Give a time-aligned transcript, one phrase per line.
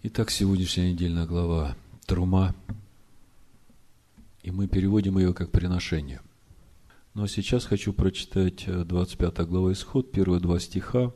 [0.00, 2.54] Итак, сегодняшняя недельная глава Трума.
[4.44, 6.20] И мы переводим ее как приношение.
[7.14, 11.12] Но сейчас хочу прочитать 25 глава Исход, первые два стиха.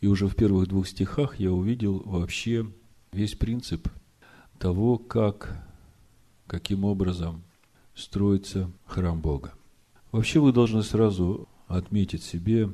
[0.00, 2.70] И уже в первых двух стихах я увидел вообще
[3.10, 3.88] весь принцип
[4.60, 5.66] того, как,
[6.46, 7.42] каким образом
[7.96, 9.54] строится храм Бога.
[10.12, 12.70] Вообще вы должны сразу отметить себе,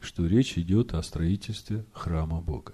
[0.00, 2.72] что речь идет о строительстве храма Бога.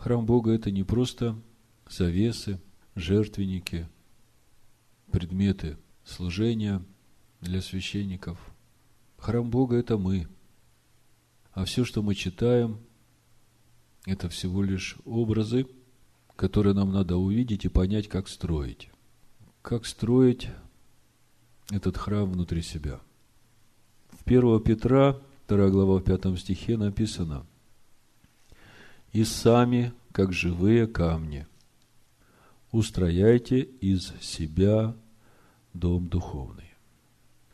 [0.00, 1.38] Храм Бога– это не просто
[1.86, 2.58] завесы,
[2.94, 3.86] жертвенники,
[5.12, 6.82] предметы служения
[7.42, 8.38] для священников.
[9.18, 10.26] Храм Бога– это мы.
[11.52, 12.80] А все, что мы читаем,
[14.06, 15.66] это всего лишь образы,
[16.34, 18.88] которые нам надо увидеть и понять, как строить.
[19.60, 20.48] Как строить
[21.70, 23.02] этот храм внутри себя.
[24.08, 27.44] В 1 Петра, 2 глава в 5 стихе написано–
[29.12, 31.46] и сами, как живые камни,
[32.70, 34.94] устрояйте из себя
[35.74, 36.70] дом духовный,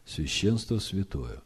[0.04, 1.42] священство святое,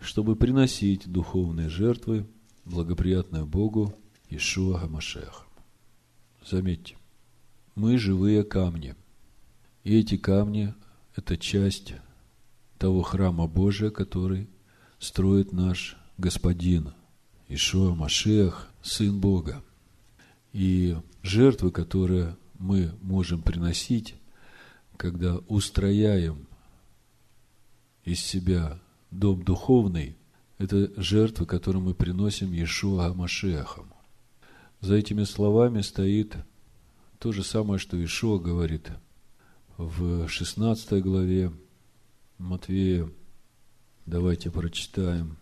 [0.00, 2.26] чтобы приносить духовные жертвы,
[2.64, 3.94] благоприятное Богу
[4.28, 5.44] Ишуа Гамашеха.
[6.44, 6.96] Заметьте,
[7.74, 8.94] мы живые камни,
[9.84, 10.74] и эти камни–
[11.16, 11.94] это часть
[12.78, 14.48] того храма Божия, который
[14.98, 16.92] строит наш Господин
[17.48, 19.62] Ишуа Машех, Сын Бога.
[20.52, 24.14] И жертвы, которые мы можем приносить,
[24.96, 26.46] когда устрояем
[28.04, 28.78] из себя
[29.10, 30.16] дом духовный,
[30.58, 33.92] это жертвы, которые мы приносим Иешуа Машехам.
[34.80, 36.36] За этими словами стоит
[37.18, 38.90] то же самое, что Иешуа говорит
[39.76, 41.52] в 16 главе
[42.38, 43.08] Матвея.
[44.06, 45.38] Давайте прочитаем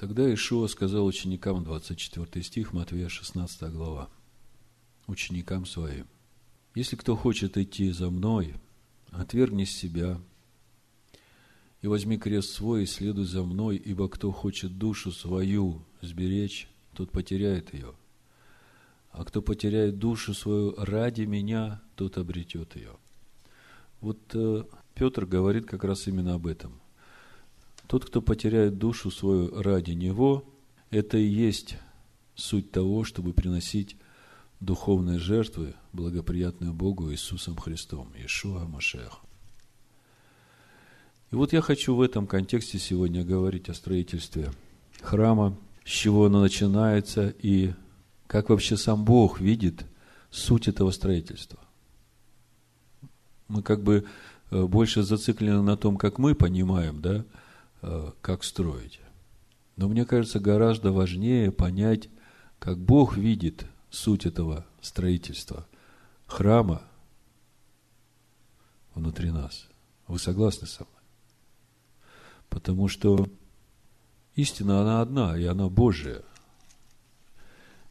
[0.00, 4.08] Тогда Ишуа сказал ученикам, 24 стих, Матвея 16 глава,
[5.06, 6.06] ученикам своим,
[6.74, 8.54] «Если кто хочет идти за мной,
[9.10, 10.18] отвергни себя
[11.82, 17.10] и возьми крест свой и следуй за мной, ибо кто хочет душу свою сберечь, тот
[17.10, 17.92] потеряет ее.
[19.10, 22.96] А кто потеряет душу свою ради меня, тот обретет ее».
[24.00, 24.64] Вот э,
[24.94, 26.80] Петр говорит как раз именно об этом.
[27.90, 30.44] Тот, кто потеряет душу свою ради Него,
[30.90, 31.76] это и есть
[32.36, 33.96] суть того, чтобы приносить
[34.60, 39.18] духовные жертвы, благоприятные Богу Иисусом Христом, Иешуа Машех.
[41.32, 44.52] И вот я хочу в этом контексте сегодня говорить о строительстве
[45.02, 47.74] храма, с чего оно начинается и
[48.28, 49.84] как вообще сам Бог видит
[50.30, 51.58] суть этого строительства.
[53.48, 54.06] Мы как бы
[54.52, 57.24] э, больше зациклены на том, как мы понимаем, да,
[57.80, 59.00] как строить.
[59.76, 62.08] Но мне кажется, гораздо важнее понять,
[62.58, 65.66] как Бог видит суть этого строительства
[66.26, 66.82] храма
[68.94, 69.68] внутри нас.
[70.06, 72.10] Вы согласны со мной?
[72.48, 73.28] Потому что
[74.34, 76.22] истина, она одна, и она Божия.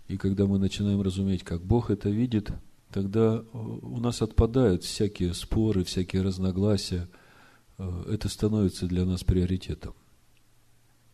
[0.07, 2.51] И когда мы начинаем разуметь, как Бог это видит,
[2.91, 7.28] тогда у нас отпадают всякие споры, всякие разногласия– Э,
[7.79, 9.94] это становится для нас приоритетом.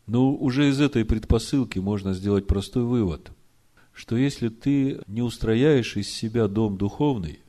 [0.07, 3.31] Но уже из этой предпосылки можно сделать простой вывод,
[3.93, 7.39] что если ты не устрояешь из себя дом духовный,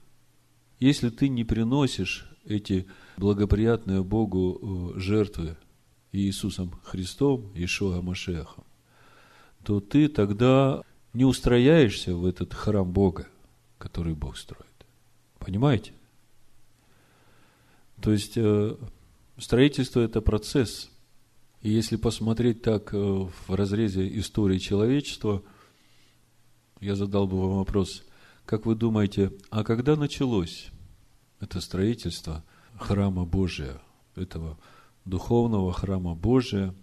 [0.78, 5.56] если ты не приносишь эти благоприятные Богу э, жертвы
[6.12, 8.64] Иисусом Христом, Ишуа Машехом,
[9.64, 13.26] то ты тогда не устрояешься в этот храм Бога,
[13.78, 14.66] который Бог строит.
[15.38, 15.92] Понимаете?
[18.00, 18.76] То есть, э,
[19.38, 20.90] Строительство– это процесс.
[21.60, 25.42] И если посмотреть так э, в разрезе истории человечества,
[26.80, 28.04] я задал бы вам вопрос,
[28.44, 30.68] как вы думаете, а когда началось
[31.40, 32.44] это строительство
[32.78, 33.80] храма Божия,
[34.14, 34.58] этого
[35.04, 36.74] духовного храма Божия,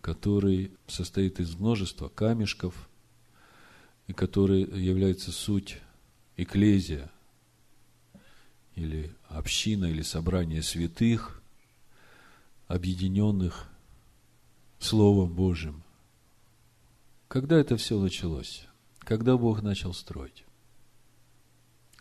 [0.00, 2.88] который состоит из множества камешков,
[4.06, 5.78] и который является суть
[6.36, 7.10] экклезия,
[8.74, 11.37] или община, или собрание святых,
[12.68, 13.68] объединенных
[14.78, 15.82] Словом Божьим.
[17.26, 18.66] Когда это все началось?
[19.00, 20.44] Когда Бог начал строить?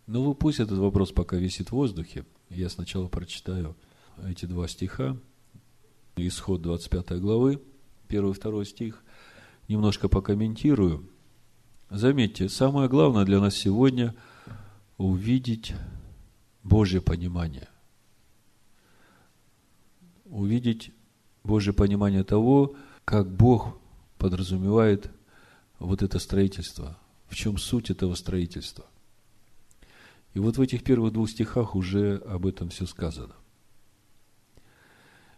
[0.05, 2.25] Ну, пусть этот вопрос пока висит в воздухе.
[2.49, 3.75] Я сначала прочитаю
[4.25, 5.17] эти два стиха.
[6.15, 7.61] Исход 25 главы,
[8.09, 9.03] 1 и 2 стих.
[9.67, 11.09] Немножко покомментирую.
[11.89, 14.15] Заметьте, самое главное для нас сегодня–
[14.97, 15.73] увидеть
[16.63, 17.69] Божье понимание
[20.29, 20.91] увидеть
[21.43, 22.75] Божье понимание того,
[23.05, 23.77] как Бог
[24.17, 25.11] подразумевает
[25.79, 26.97] вот это строительство,
[27.27, 28.85] в чем суть этого строительства.
[30.33, 33.35] И вот в этих первых двух стихах уже об этом все сказано.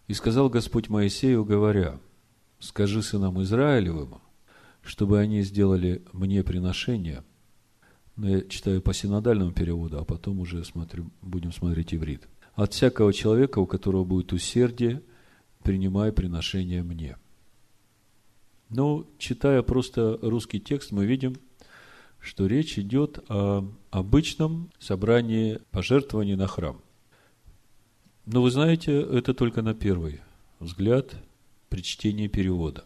[0.07, 1.99] «И сказал Господь Моисею, говоря,
[2.59, 4.19] скажи сынам Израилевым,
[4.81, 7.23] чтобы они сделали мне приношение».
[8.19, 12.27] Но я читаю по синодальному переводу, а потом уже смотрю, будем смотреть иврит.
[12.59, 15.01] «От всякого человека, у которого будет усердие,
[15.63, 17.15] принимай приношение мне».
[18.67, 21.37] Но, читая просто русский текст, мы видим,
[22.19, 26.81] что речь идет о обычном собрании пожертвований на храм.
[28.25, 30.19] Но вы знаете, это только на первый
[30.59, 31.15] взгляд
[31.69, 32.83] при чтении перевода.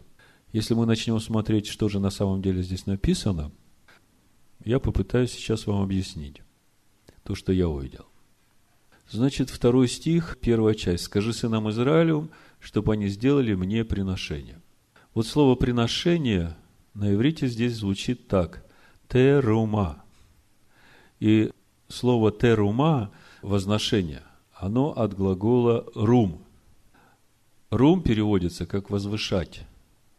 [0.52, 3.50] Если мы начнем смотреть, что же на самом деле здесь написано,
[4.64, 6.42] я попытаюсь сейчас вам объяснить
[7.24, 8.06] то, что я увидел.
[9.10, 11.04] Значит, второй стих, первая часть.
[11.04, 12.30] «Скажи сынам Израилю,
[12.60, 14.60] чтобы они сделали мне приношение».
[15.14, 16.56] Вот слово «приношение»
[16.94, 18.64] на иврите здесь звучит так–
[19.08, 20.02] «терума».
[21.20, 21.50] И
[21.88, 23.12] слово «терума»–
[23.42, 24.22] возношение,
[24.54, 26.42] оно от глагола «рум».
[27.70, 29.62] «Рум» переводится как «возвышать»,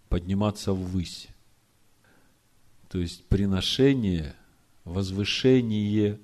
[0.10, 1.28] «подниматься ввысь».
[2.90, 4.36] То есть приношение,
[4.86, 6.20] возвышение.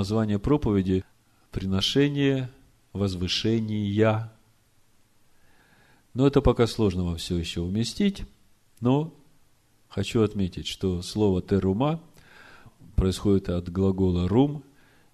[0.00, 1.04] Название проповеди–
[1.50, 2.50] приношение,
[2.94, 4.32] возвышение,
[6.14, 8.22] но это пока сложно вам все еще уместить.
[8.80, 9.14] Но
[9.90, 12.02] хочу отметить, что слово «терума»
[12.96, 14.64] происходит от глагола «рум»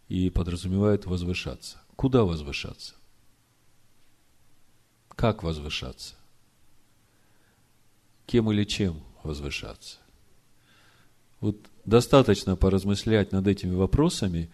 [0.07, 1.83] и подразумевает «возвышаться».
[1.97, 2.95] Куда возвышаться?
[5.09, 6.15] Как возвышаться?
[8.25, 9.99] Кем или чем возвышаться?
[11.41, 14.49] Вот достаточно поразмышлять над этими вопросами,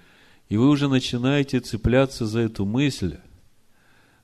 [0.53, 3.17] и вы уже начинаете цепляться за эту мысль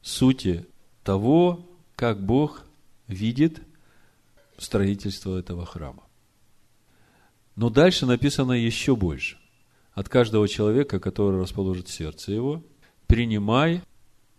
[0.03, 0.67] сути
[1.03, 1.67] того,
[1.97, 2.67] как Бог
[3.07, 3.63] видит
[4.59, 6.03] строительство этого храма.
[7.57, 9.39] Но дальше написано еще больше.
[9.95, 12.63] От каждого человека, который расположит сердце его,
[13.07, 13.81] принимай,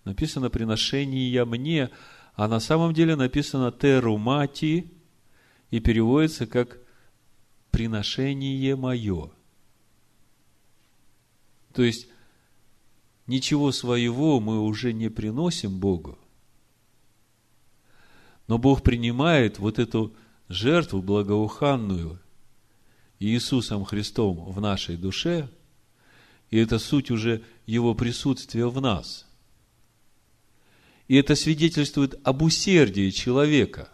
[0.05, 1.89] написано приношение мне,
[2.35, 4.93] а на самом деле написано терумати
[5.71, 6.77] и переводится как
[7.71, 9.31] приношение мое.
[11.73, 12.07] То есть,
[13.27, 16.17] ничего своего мы уже не приносим Богу,
[18.47, 20.15] но Бог принимает вот эту
[20.47, 22.19] жертву благоуханную
[23.19, 25.49] Иисусом Христом в нашей душе,
[26.49, 29.27] и это суть уже Его присутствия в нас.
[31.07, 33.89] И это свидетельствует об усердии человека.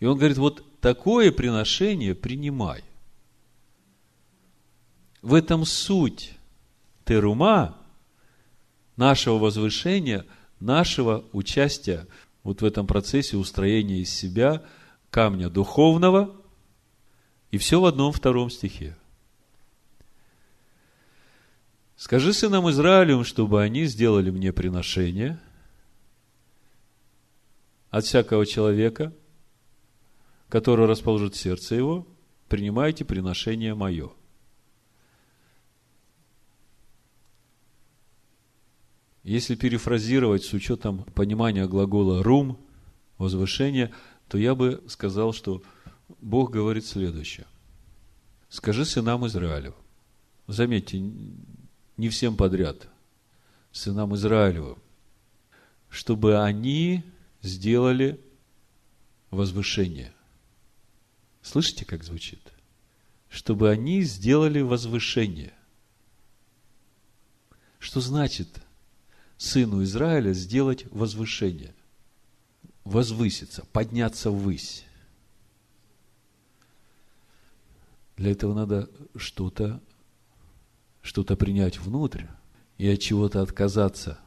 [0.00, 2.82] И он говорит, вот такое приношение принимай.
[5.26, 6.38] В этом суть.
[7.04, 7.76] Терума,
[8.94, 10.24] нашего возвышения,
[10.60, 12.06] нашего участия
[12.44, 14.62] вот в этом процессе устроения из себя
[15.10, 16.32] камня духовного,
[17.50, 18.96] и все в одном втором стихе.
[21.96, 25.40] Скажи сынам Израилем, чтобы они сделали мне приношение
[27.90, 29.12] от всякого человека,
[30.48, 32.06] который расположит сердце его,
[32.48, 34.12] принимайте приношение мое–
[39.26, 42.60] Если перефразировать с учетом понимания глагола «рум»,
[43.18, 43.92] возвышение,
[44.28, 45.64] то я бы сказал, что
[46.20, 47.44] Бог говорит следующее.
[48.48, 49.74] Скажи сынам Израилю.
[50.46, 51.00] Заметьте,
[51.96, 52.86] не всем подряд.
[53.72, 54.78] Сынам Израилю.
[55.90, 57.02] Чтобы они
[57.42, 58.20] сделали
[59.32, 60.12] возвышение.
[61.42, 62.52] Слышите, как звучит?
[63.28, 65.52] Чтобы они сделали возвышение.
[67.80, 68.62] Что значит
[69.38, 71.74] сыну Израиля сделать возвышение.
[72.84, 74.84] Возвыситься, подняться ввысь.
[78.16, 79.80] Для этого надо что-то
[81.06, 82.24] что-то принять внутрь
[82.78, 84.18] и от чего-то отказаться,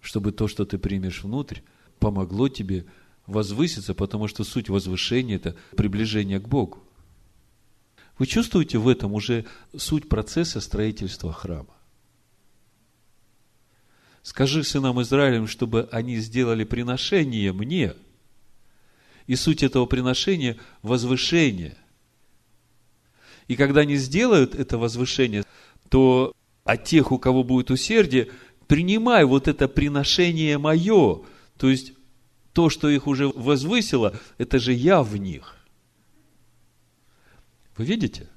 [0.00, 1.60] чтобы то, что ты примешь внутрь,
[1.98, 2.86] помогло тебе
[3.26, 6.82] возвыситься, потому что суть возвышения– это приближение к Богу.
[8.18, 9.44] Вы чувствуете в этом уже
[9.76, 11.74] суть процесса строительства храма?
[14.22, 17.94] Скажи сынам Израилем, чтобы они сделали приношение мне.
[19.26, 21.76] И суть этого приношения– возвышение.
[23.48, 25.44] И когда они сделают это возвышение,
[25.88, 26.32] то
[26.64, 28.30] от тех, у кого будет усердие,
[28.68, 31.22] принимай вот это приношение мое.
[31.56, 31.92] То есть,
[32.52, 35.56] то, что их уже возвысило, это же я в них.
[37.76, 38.28] Вы видите?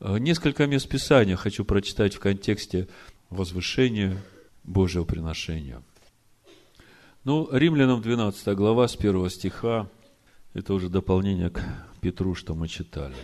[0.00, 2.88] Несколько мест Писания хочу прочитать в контексте
[3.30, 4.20] возвышение
[4.64, 5.82] Божьего приношения.
[7.24, 9.88] Ну, Римлянам 12 глава с 1 стиха
[10.52, 11.62] Это уже дополнение к
[12.00, 13.14] Петру, что мы читали.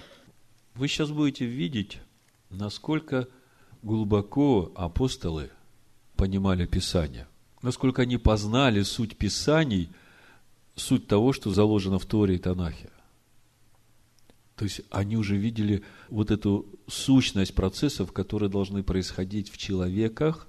[0.75, 1.99] Вы сейчас будете видеть,
[2.51, 3.29] насколько
[3.83, 5.51] глубоко апостолы
[6.17, 7.27] понимали Писание,
[7.63, 9.89] насколько они познали суть Писаний,
[10.75, 12.91] суть того, что заложено в Торе и Танахе.
[14.57, 20.49] То есть они уже видели вот эту сущность процессов, которые должны происходить в человеках,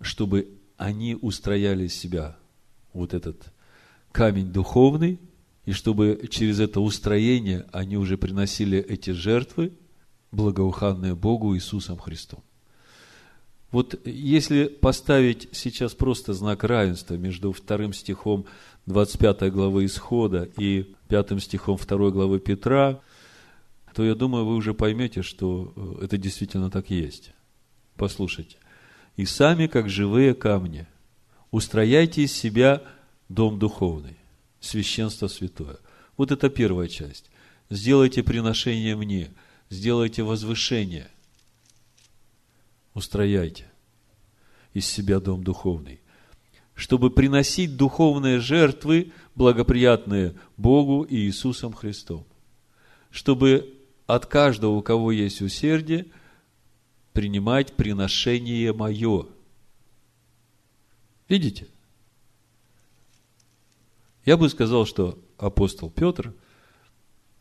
[0.00, 2.36] чтобы они устрояли себя
[2.92, 3.52] вот этот
[4.12, 5.18] камень духовный,
[5.64, 9.72] и чтобы через это устроение они уже приносили эти жертвы,
[10.30, 12.42] благоуханные Богу Иисусом Христом.
[13.70, 18.44] Вот если поставить сейчас просто знак равенства между вторым стихом
[18.86, 23.00] 25 главы Исхода и пятым стихом 2 главы Петра,
[23.94, 27.32] то я думаю, вы уже поймете, что э, это действительно так есть.
[27.96, 28.56] Послушайте.
[29.16, 30.86] «И сами, как живые камни,
[31.50, 32.82] устрояйте из себя
[33.28, 34.16] дом духовный,
[34.60, 35.76] священство святое».
[36.16, 37.30] Вот это первая часть.
[37.68, 39.30] Сделайте приношение мне,
[39.70, 41.08] сделайте возвышение,
[42.94, 43.66] устрояйте
[44.74, 46.00] из себя дом духовный,
[46.74, 52.26] чтобы приносить духовные жертвы, благоприятные Богу и Иисусом Христом,
[53.10, 56.06] чтобы от каждого, у кого есть усердие,
[57.12, 59.26] принимать приношение мое.
[61.28, 61.66] Видите?
[64.24, 66.32] Я бы сказал, что апостол Петр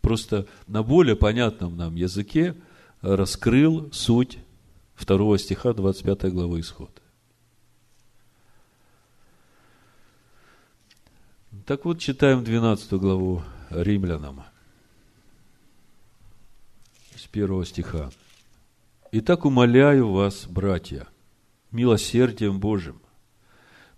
[0.02, 2.56] просто на более понятном нам языке
[3.02, 4.40] раскрыл суть
[4.96, 6.92] второго стиха 25 главы Исхода.
[11.66, 14.44] Так вот, читаем 12 главу Римлянам
[17.22, 18.10] с первого стиха.
[19.12, 21.08] «Итак, умоляю вас, братья,
[21.70, 23.00] милосердием Божьим,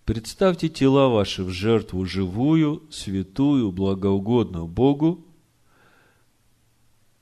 [0.03, 5.25] представьте тела ваши в жертву живую, святую, благоугодную Богу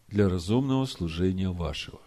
[0.08, 2.02] для разумного служения вашего.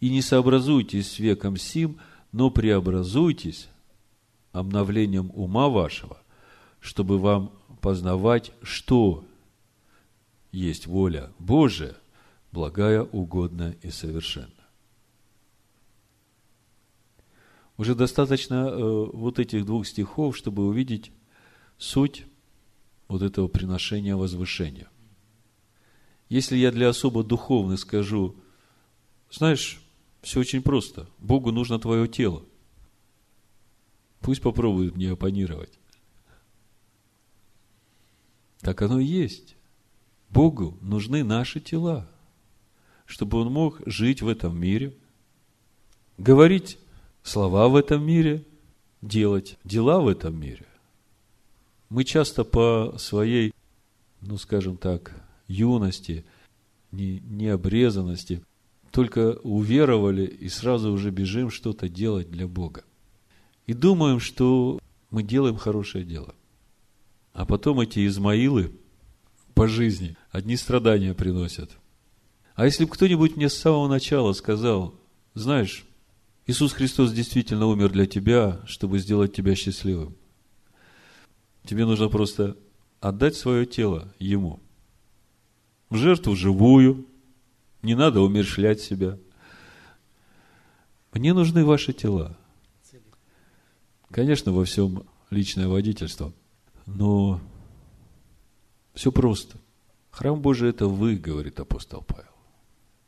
[0.00, 1.98] И не сообразуйтесь с веком сим,
[2.32, 3.68] но преобразуйтесь
[4.52, 6.22] обновлением ума вашего,
[6.80, 7.52] чтобы вам
[7.82, 9.22] познавать, что
[10.56, 11.96] есть воля Божия,
[12.50, 14.50] благая, угодная и совершенна.
[17.76, 21.12] Уже достаточно э, вот этих двух стихов, чтобы увидеть
[21.76, 22.24] суть
[23.06, 24.88] вот этого приношения возвышения.
[26.30, 28.34] Если я для особо духовных скажу,
[29.30, 29.80] знаешь,
[30.22, 31.06] все очень просто.
[31.18, 32.42] Богу нужно твое тело.
[34.20, 35.78] Пусть попробует мне оппонировать.
[38.60, 39.55] Так оно и есть.
[40.30, 42.08] Богу нужны наши тела,
[43.04, 44.96] чтобы Он мог жить в этом мире,
[46.18, 46.78] говорить
[47.22, 48.44] слова в этом мире,
[49.02, 50.66] делать дела в этом мире.
[51.88, 53.52] Мы часто по своей,
[54.20, 55.14] ну скажем так,
[55.46, 56.24] юности,
[56.90, 58.42] не, необрезанности,
[58.90, 62.84] только уверовали и сразу уже бежим что-то делать для Бога.
[63.66, 64.80] И думаем, что
[65.10, 66.34] мы делаем хорошее дело.
[67.32, 68.72] А потом эти Измаилы–
[69.56, 70.16] по жизни.
[70.30, 71.78] Одни страдания приносят.
[72.54, 74.94] А если бы кто-нибудь мне с самого начала сказал,
[75.32, 75.86] знаешь,
[76.46, 80.14] Иисус Христос действительно умер для тебя, чтобы сделать тебя счастливым.
[81.64, 82.56] Тебе нужно просто
[83.00, 84.60] отдать свое тело Ему.
[85.88, 87.06] В жертву живую.
[87.80, 89.18] Не надо умершлять себя.
[91.14, 92.36] Мне нужны ваши тела.
[94.10, 96.34] Конечно, во всем личное водительство.
[96.84, 97.40] Но
[98.96, 99.58] все просто.
[100.10, 102.32] Храм Божий– это вы, говорит апостол Павел.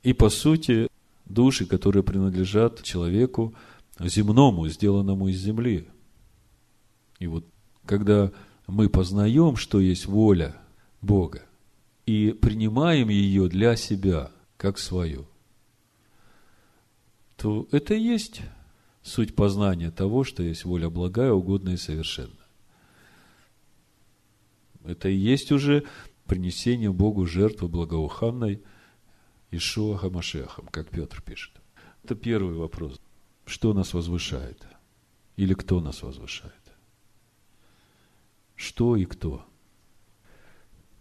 [0.02, 0.88] И, по сути,
[1.25, 3.54] души, которые принадлежат человеку
[3.99, 5.88] земному, сделанному из земли.
[7.18, 7.47] И вот,
[7.87, 8.30] когда
[8.66, 10.54] мы познаем, что есть воля
[11.00, 11.42] Бога,
[12.04, 15.26] и принимаем ее для себя, как свою,
[17.37, 18.42] то это и есть
[19.02, 22.48] суть познания того, что есть воля благая, угодная и совершенная.
[24.88, 25.85] Это и есть уже
[26.26, 28.62] принесение Богу жертвы благоуханной
[29.50, 31.52] Ишуа Хамашехом, как Петр пишет.
[32.02, 32.99] Это первый вопрос.
[33.45, 34.66] Что нас возвышает?
[35.37, 36.54] Или кто нас возвышает?
[38.57, 39.45] Что и кто?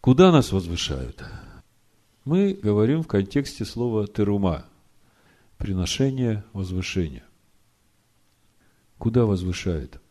[0.01, 1.23] Куда нас возвышают?
[2.25, 4.65] Мы говорим в контексте слова «терума»–
[5.57, 7.23] приношение, возвышение.
[8.97, 10.01] Куда возвышает?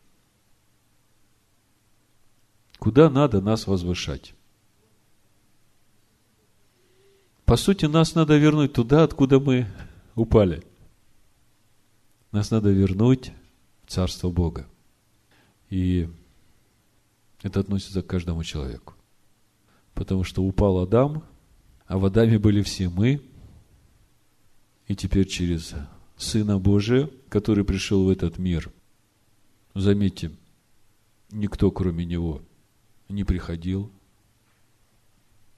[2.79, 4.33] Куда надо нас возвышать?
[7.45, 9.67] По сути, нас надо вернуть туда, откуда мы
[10.15, 10.63] упали.
[12.31, 13.31] Нас надо вернуть
[13.85, 14.67] в Царство Бога.
[15.69, 16.09] И
[17.43, 18.95] Это относится к каждому человеку.
[19.93, 21.23] Потому что упал Адам,
[21.85, 23.21] а в Адаме были все мы,
[24.87, 25.73] и теперь через
[26.17, 28.71] Сына Божия, который пришел в этот мир,
[29.75, 30.31] заметьте,
[31.31, 32.41] никто кроме Него
[33.09, 33.91] не приходил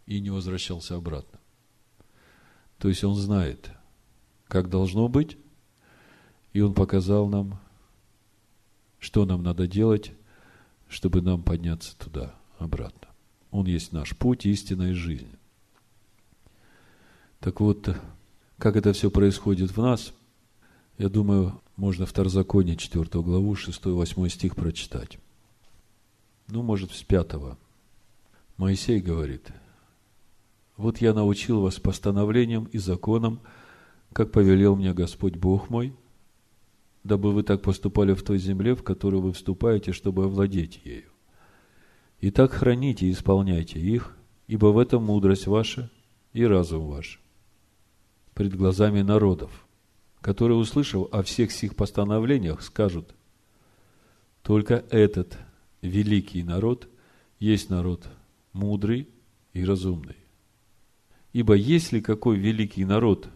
[0.06, 1.40] и не возвращался обратно.
[2.78, 3.72] То есть Он знает,
[4.48, 5.38] как должно быть,
[6.54, 7.60] и Он показал нам,
[9.00, 10.14] что нам надо делать,
[10.88, 13.08] чтобы нам подняться туда, обратно.
[13.52, 15.30] Он есть наш путь, истина и жизнь.
[17.40, 17.96] Так вот,
[18.58, 20.14] как это все происходит в нас,
[20.98, 25.18] я думаю, можно Второзаконие, 4 главу, 6-8 стих прочитать.
[26.52, 27.32] Ну, может, с 5.
[28.58, 29.52] Моисей говорит,
[30.78, 33.40] «Вот я научил вас постановлениям и законам,
[34.14, 35.96] как повелел мне Господь Бог мой,
[37.04, 41.12] дабы вы так поступали в той земле, в которую вы вступаете, чтобы овладеть ею.
[42.20, 45.92] И так храните и исполняйте их, ибо в этом мудрость ваша
[46.34, 47.22] и разум ваш
[48.34, 49.68] пред глазами народов,
[50.22, 53.14] которые, услышав о всех сих постановлениях, скажут,
[54.42, 55.38] только этот
[55.82, 56.90] великий народ
[57.40, 58.08] есть народ
[58.54, 59.08] мудрый
[59.54, 60.18] и разумный.
[61.34, 63.30] Ибо если какой великий народ,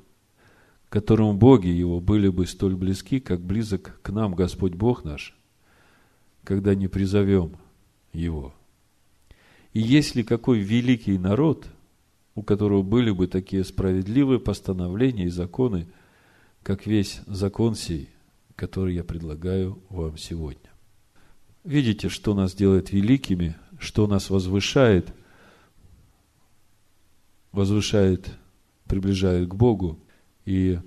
[0.89, 5.35] которому боги его были бы столь близки, как близок к нам Господь Бог наш,
[6.43, 7.55] когда не призовем
[8.13, 8.53] его.
[9.73, 11.67] И если какой великий народ–
[12.35, 15.87] у которого были бы такие справедливые постановления и законы,
[16.63, 18.09] как весь закон сей,
[18.55, 20.72] который я предлагаю вам сегодня.
[21.63, 25.13] Видите, что нас делает великими, что нас возвышает,
[27.51, 28.29] возвышает,
[28.85, 29.99] приближает к Богу
[30.45, 30.79] и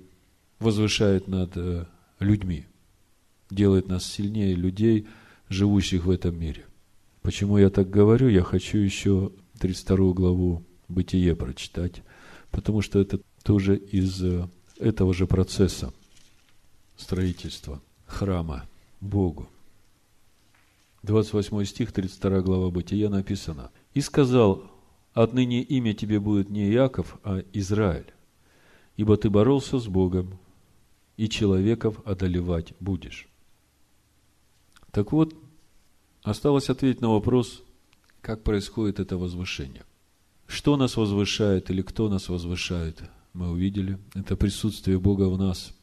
[0.59, 1.85] возвышает над э,
[2.19, 2.65] людьми,
[3.49, 5.07] делает нас сильнее людей,
[5.49, 6.65] живущих в этом мире.
[7.21, 8.27] Почему я так говорю?
[8.27, 12.03] Я хочу еще 32 главу бытие прочитать,
[12.51, 15.91] потому что это тоже из э, этого же процесса
[16.97, 18.65] строительства храма
[19.01, 19.49] Богу.
[21.07, 23.71] 28 стих, 32 глава Бытия написано.
[23.93, 24.69] «И сказал,
[25.13, 28.13] отныне имя тебе будет не Яков, а Израиль,
[28.97, 30.37] ибо ты боролся с Богом,
[31.15, 33.29] и человеков одолевать будешь».
[34.91, 35.33] Так вот,
[36.23, 37.63] осталось ответить на вопрос,
[38.21, 39.85] как происходит это возвышение.
[40.45, 43.01] Что нас возвышает или кто нас возвышает,
[43.33, 43.97] мы увидели.
[44.13, 45.73] Это присутствие Бога в нас.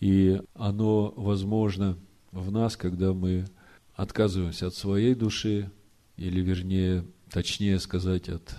[0.00, 1.98] И оно возможно
[2.40, 3.46] в нас, когда мы
[3.94, 5.70] отказываемся от своей души,
[6.16, 8.56] или вернее, точнее сказать, от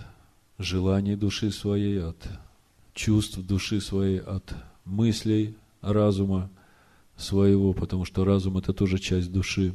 [0.58, 2.16] желаний души своей, от
[2.94, 6.50] чувств души своей, от мыслей разума
[7.16, 9.74] своего, потому что разум– это тоже часть души,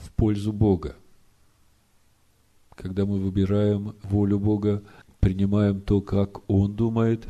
[0.00, 0.96] в пользу Бога.
[2.74, 4.82] Когда мы выбираем волю Бога,
[5.20, 7.26] принимаем то, как Он думает,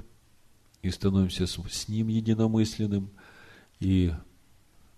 [0.81, 3.11] и становимся с Ним единомысленным,
[3.81, 4.13] и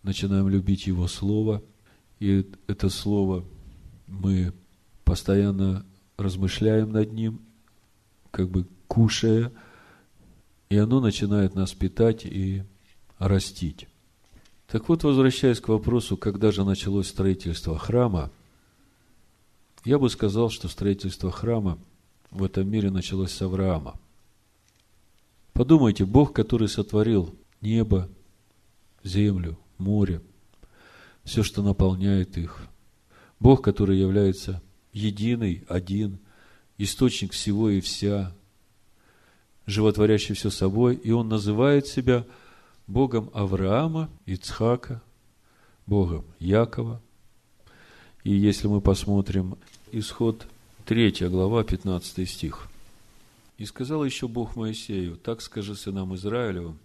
[0.04, 1.62] начинаем любить Его Слово,
[2.20, 3.44] и это Слово
[4.06, 4.52] мы
[5.04, 5.84] постоянно
[6.16, 7.40] размышляем над Ним,
[8.30, 9.50] как бы кушая,
[10.68, 12.62] и оно начинает нас питать и
[13.18, 13.88] растить.
[14.68, 18.30] Так вот, возвращаясь к вопросу, когда же началось строительство храма–
[19.84, 21.78] я бы сказал, что строительство храма
[22.30, 24.00] в этом мире началось с Авраама.
[25.52, 28.08] Подумайте, Бог, который сотворил небо,
[29.02, 30.20] землю, море,
[31.24, 32.66] все, что наполняет их.
[33.40, 36.18] Бог, который является единый, один,
[36.78, 38.34] источник всего и вся,
[39.66, 42.24] животворящий все собой, и Он называет себя
[42.86, 45.02] Богом Авраама, Ицхака,
[45.86, 47.00] Богом Якова.
[48.22, 49.56] И если мы посмотрим
[49.92, 50.46] исход
[50.86, 52.68] 3 глава, 15 стих.
[53.56, 56.78] «И сказал еще Бог Моисею, так скажи сынам Израилевым,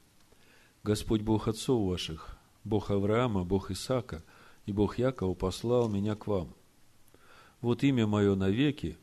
[0.84, 4.24] Господь Бог отцов ваших, Бог Авраама, Бог Исаака
[4.66, 6.54] и Бог Якова послал меня к вам.
[7.62, 8.98] Вот имя мое навеки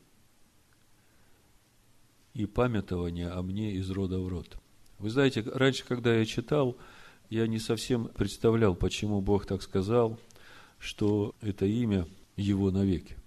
[2.33, 4.57] и памятование о мне из рода в род».
[4.99, 6.75] Вы знаете, раньше, когда я читал,
[7.29, 10.19] я не совсем представлял, почему Бог так сказал,
[10.79, 13.17] что это имя его навеки.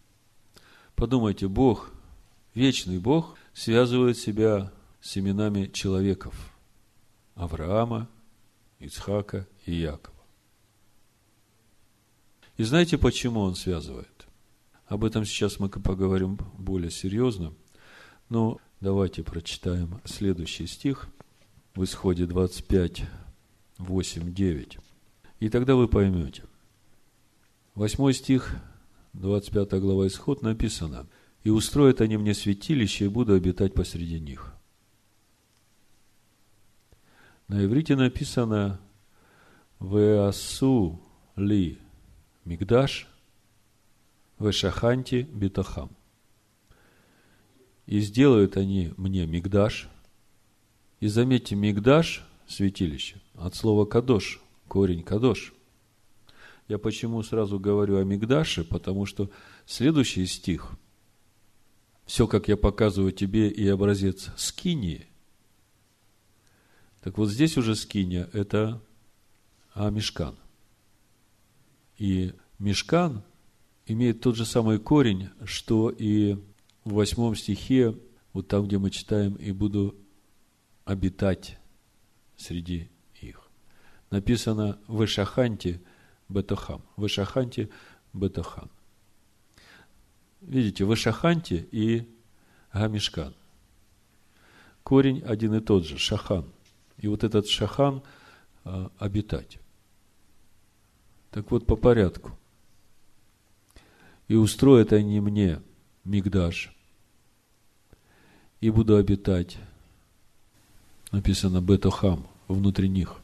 [0.97, 1.93] Подумайте, Бог,
[2.55, 6.35] вечный Бог, связывает себя с именами человеков
[7.35, 8.09] Авраама,
[8.81, 10.20] Ицхака и Якова.
[12.61, 14.29] И знаете, почему он связывает?
[14.85, 17.55] Об этом сейчас мы поговорим более серьезно.
[18.29, 21.07] Но давайте прочитаем следующий стих
[21.75, 23.05] в исходе 25,
[23.79, 24.79] 8, 9.
[25.39, 26.43] И тогда вы поймете.
[27.75, 28.55] Восьмой стих,
[29.15, 31.07] 25 глава Исход написано,
[31.45, 34.53] «И устроят они мне святилище, и буду обитать посреди них».
[37.49, 38.83] На иврите написано
[39.81, 41.01] «Веасу
[41.37, 41.79] ли
[42.45, 43.09] мигдаш
[44.39, 45.91] вешаханти битахам».
[47.87, 49.89] И сделают они мне мигдаш.
[51.01, 53.21] И заметьте, мигдаш– святилище.
[53.35, 55.53] От слова кадош, корень кадош.
[56.69, 58.63] Я почему сразу говорю о мигдаше?
[58.63, 59.29] Потому что
[59.67, 60.71] следующий стих,
[62.07, 65.07] все, как я показываю тебе, и образец скинии.
[67.03, 68.81] Так вот здесь уже скиния– это
[69.75, 70.37] а мешкан.
[72.01, 73.23] И мешкан
[73.85, 76.33] имеет тот же самый корень, что и
[76.83, 77.95] в восьмом стихе,
[78.33, 79.95] вот там, где мы читаем, и буду
[80.87, 81.59] обитать
[82.39, 82.89] среди
[83.21, 83.51] их.
[84.09, 85.83] Написано в Ишаханте
[86.31, 86.83] Бетахам.
[86.97, 87.69] В Ишаханте
[88.15, 88.71] Бетахам.
[90.41, 92.09] Видите, в Ишаханте и
[92.73, 93.35] Гамишкан.
[94.85, 96.51] Корень один и тот же, Шахан.
[96.97, 98.03] И вот этот Шахан
[98.65, 99.59] обитать.
[101.31, 102.33] Так вот, по порядку.
[104.29, 105.61] И устроят они мне
[106.05, 106.75] Мигдаш,
[108.61, 109.59] и буду обитать.
[111.13, 113.17] Написано Бетохам, внутри них.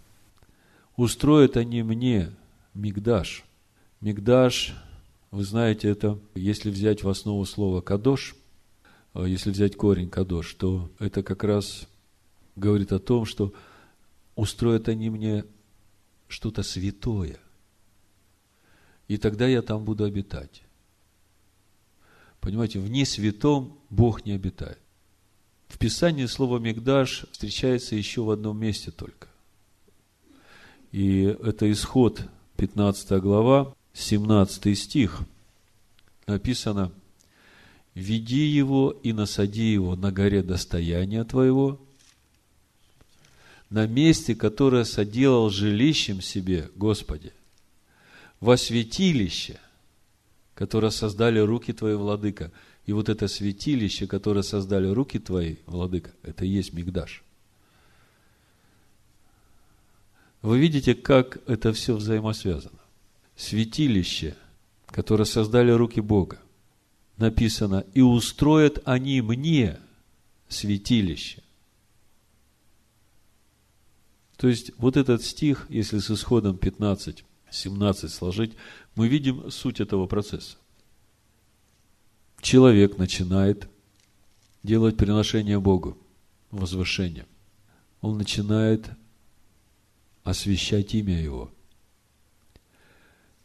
[0.96, 2.32] Устроят они мне
[2.74, 3.44] Мигдаш.
[4.00, 4.74] Мигдаш,
[5.30, 8.34] вы знаете, это, если взять в основу слова Кадош,
[9.12, 11.86] а если взять корень Кадош, то это как раз
[12.56, 13.52] говорит о том, что
[14.34, 15.44] устроят они мне
[16.28, 17.38] что-то святое.
[19.08, 20.62] И тогда я там буду обитать.
[22.40, 24.78] Понимаете, в несвятом Бог не обитает.
[25.68, 29.28] В Писании слово «мигдаш» встречается еще в одном месте только.
[30.92, 32.22] И это исход,
[32.56, 35.20] 15 глава, 17 стих.
[36.26, 36.92] Написано,
[37.94, 41.80] «Веди его и насади его на горе достояния твоего,
[43.70, 47.32] на месте, которое соделал жилищем себе, Господи,
[48.46, 49.58] во святилище,
[50.54, 52.52] которое создали руки Твои, Владыка.
[52.84, 57.24] И вот это святилище, которое создали руки Твои, Владыка, это и есть Мигдаш.
[60.42, 62.78] Вы видите, как это все взаимосвязано.
[63.34, 64.36] Святилище,
[64.86, 66.38] которое создали руки Бога,
[67.16, 69.80] написано, и устроят они мне
[70.48, 71.42] святилище.
[74.36, 78.56] То есть, вот этот стих, если с исходом 15, 17 сложить,
[78.94, 80.56] мы видим суть этого процесса.
[82.40, 83.68] Человек начинает
[84.62, 85.96] делать приношение Богу,
[86.50, 87.26] возвышение.
[88.00, 88.90] Он начинает
[90.24, 91.50] освящать имя Его.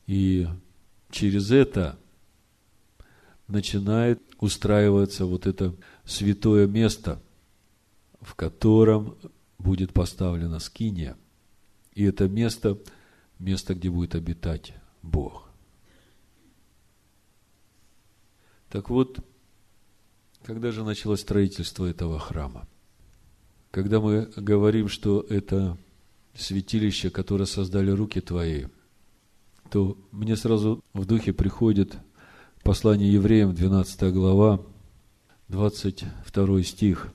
[0.08, 0.48] И
[1.12, 1.98] через это
[3.48, 7.22] начинает устраиваться вот это святое место,
[8.20, 9.16] в котором
[9.60, 11.18] будет поставлена скиния.
[11.94, 12.78] И это место,
[13.42, 15.50] место, где будет обитать Бог.
[18.70, 19.20] Так вот,
[20.44, 22.68] когда же началось строительство этого храма?
[23.70, 25.78] Когда мы говорим, что это
[26.34, 28.66] святилище, которое создали руки твои,
[29.70, 31.98] то мне сразу в духе приходит
[32.64, 34.62] послание евреям, 12 глава,
[35.48, 37.14] 22 стих.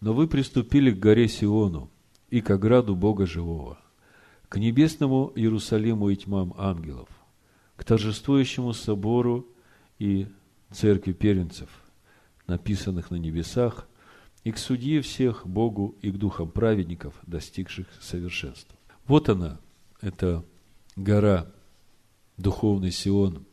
[0.00, 1.90] «Но вы приступили к горе Сиону
[2.30, 3.78] и к ограду Бога Живого,
[4.50, 7.08] к небесному Иерусалиму и тьмам ангелов,
[7.76, 9.46] к торжествующему собору
[10.00, 10.26] и
[10.72, 11.70] церкви первенцев,
[12.48, 13.86] написанных на небесах,
[14.42, 18.76] и к судье всех Богу и к духам праведников, достигших совершенства.
[19.06, 19.60] Вот она,
[20.00, 20.44] эта
[20.96, 21.46] гора,
[22.36, 23.46] духовный Сион,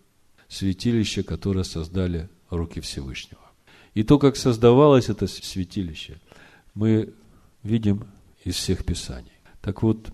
[0.47, 3.41] святилище, которое создали руки Всевышнего.
[3.93, 6.19] И то, как создавалось это святилище,
[6.73, 7.13] мы
[7.61, 8.07] видим
[8.43, 9.31] из всех Писаний.
[9.61, 10.11] Так вот,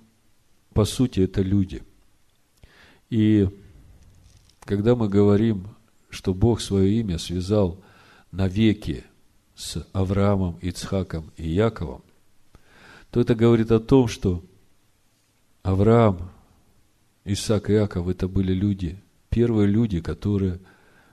[0.74, 1.84] по сути, это люди.
[3.10, 3.48] И
[4.62, 5.68] когда мы говорим,
[6.10, 7.80] что Бог свое имя связал
[8.32, 9.04] навеки
[9.56, 12.04] с Авраамом, Ицхаком и Яковом,
[13.12, 14.44] то это говорит о том, что
[15.62, 16.32] Авраам,
[17.26, 20.60] Исаак и Яков– это были люди, первые люди, которые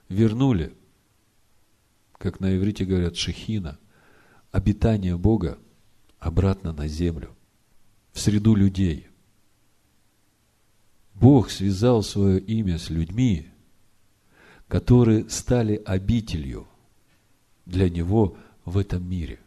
[0.08, 0.74] вернули,
[2.18, 3.78] как на иврите говорят, шехина,
[4.50, 5.58] обитание Бога
[6.18, 7.36] обратно на землю,
[8.12, 9.09] в среду людей.
[11.20, 13.46] Бог связал свое имя с людьми,
[14.68, 16.66] которые стали обителью
[17.66, 19.38] для Него в этом мире.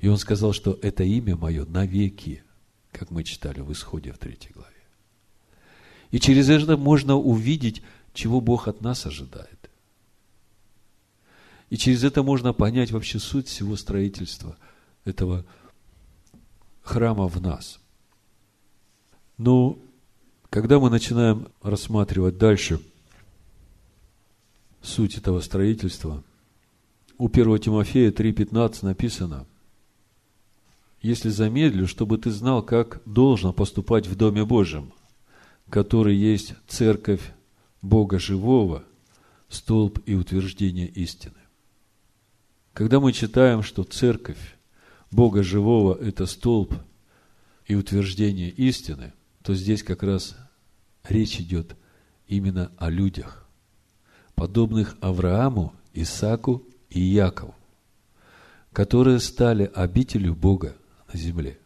[0.00, 2.42] И Он сказал, что это имя мое навеки,
[2.90, 4.70] как мы читали в Исходе в третьей главе.
[6.10, 7.80] И через это можно увидеть,
[8.12, 9.70] чего Бог от нас ожидает.
[11.70, 14.58] И через это можно понять вообще суть всего строительства
[15.04, 15.46] этого
[16.82, 17.78] храма в нас.
[19.38, 19.78] Но
[20.52, 22.78] когда мы начинаем рассматривать дальше
[24.82, 26.22] суть этого строительства,
[27.16, 29.46] у 1 Тимофея 3.15 написано,
[31.00, 34.92] «Если замедлю, чтобы ты знал, как должно поступать в Доме Божьем,
[35.70, 37.32] который есть церковь
[37.80, 38.84] Бога Живого,
[39.48, 41.40] столб и утверждение истины».
[42.74, 44.58] Когда мы читаем, что церковь
[45.10, 46.74] Бога Живого– это столб
[47.64, 50.36] и утверждение истины, то здесь как раз
[51.04, 51.76] речь идет
[52.26, 53.46] именно о людях,
[54.34, 57.54] подобных Аврааму, Исааку и Якову,
[58.72, 60.76] которые стали обителю Бога
[61.12, 61.58] на земле.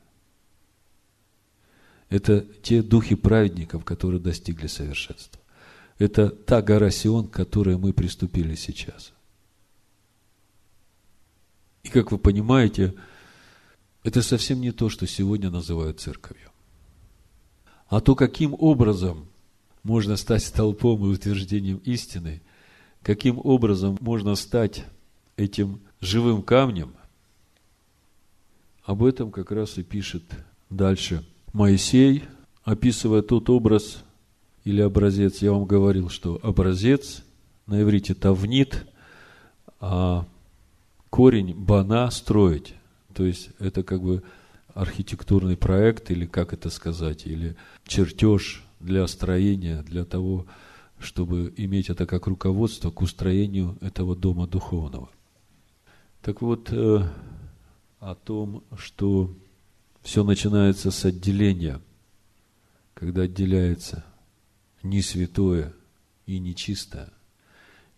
[2.08, 5.40] Это те духи праведников, которые достигли совершенства.
[5.98, 9.12] Это та гора Сион, к которой мы приступили сейчас.
[11.82, 12.94] И как вы понимаете,
[14.02, 16.50] это совсем не то, что сегодня называют церковью.
[17.88, 19.27] А то, каким образом
[19.83, 22.42] можно стать столпом и утверждением истины,
[23.03, 24.85] каким образом можно стать
[25.37, 26.94] этим живым камнем,
[28.83, 30.22] об этом как раз и пишет
[30.70, 32.25] дальше Моисей,
[32.64, 34.05] описывая тот образ
[34.64, 35.42] или образец.
[35.42, 37.22] Я вам говорил, что образец
[37.66, 38.87] на иврите тавнит,
[39.81, 40.27] а
[41.11, 42.75] корень бана строить.
[43.14, 44.22] То есть это как бы
[44.76, 50.46] архитектурный проект, или как это сказать, или чертеж для строения, для того,
[50.98, 55.08] чтобы иметь это как руководство к устроению этого дома духовного.
[56.20, 57.08] Так вот, э,
[58.00, 59.34] о том, что
[60.02, 61.80] все начинается с отделения,
[62.92, 64.04] когда отделяется
[64.82, 65.72] не святое
[66.26, 67.10] и нечистое,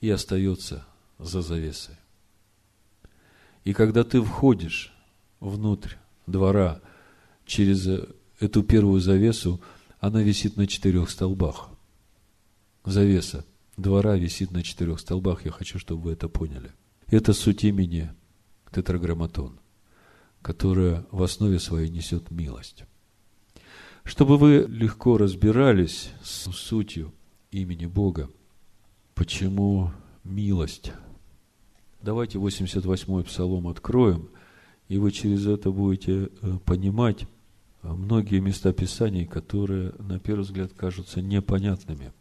[0.00, 0.86] и остается
[1.18, 1.96] за завесой.
[3.64, 4.92] И когда ты входишь
[5.40, 5.94] внутрь
[6.30, 6.80] двора
[7.44, 7.88] через
[8.40, 9.60] эту первую завесу,
[10.00, 11.70] она висит на четырех столбах.
[12.84, 13.44] Завеса
[13.76, 15.44] двора висит на четырех столбах.
[15.44, 16.72] Я хочу, чтобы вы это поняли.
[17.06, 18.10] Это суть имени
[18.70, 19.58] тетраграмматон,
[20.42, 22.84] которая в основе своей несет милость.
[24.04, 27.12] Чтобы вы легко разбирались с сутью
[27.50, 28.30] имени Бога,
[29.14, 30.92] почему милость–
[32.00, 34.30] Давайте 88-й псалом откроем,
[34.88, 37.22] и вы через это будете э, понимать
[37.82, 42.12] э, многие места Писаний, которые, на первый взгляд, кажутся непонятными.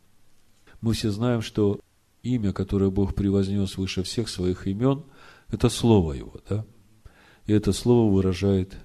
[0.82, 1.80] Мы все знаем, что
[2.23, 5.03] имя, которое Бог превознес выше всех своих имен,
[5.49, 6.65] это Слово Его, да?
[7.45, 8.75] И это Слово выражает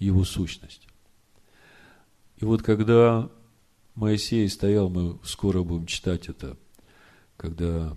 [0.00, 0.88] Его сущность.
[2.38, 3.30] И вот когда
[3.94, 6.56] Моисей стоял, мы скоро будем читать это,
[7.36, 7.96] когда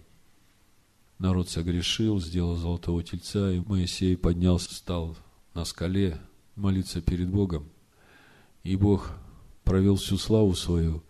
[1.21, 5.15] народ согрешил, сделал золотого тельца, и Моисей поднялся, стал
[5.53, 6.19] на скале
[6.55, 7.69] молиться перед Богом.
[8.63, 9.13] И Бог
[9.63, 11.03] провел всю славу свою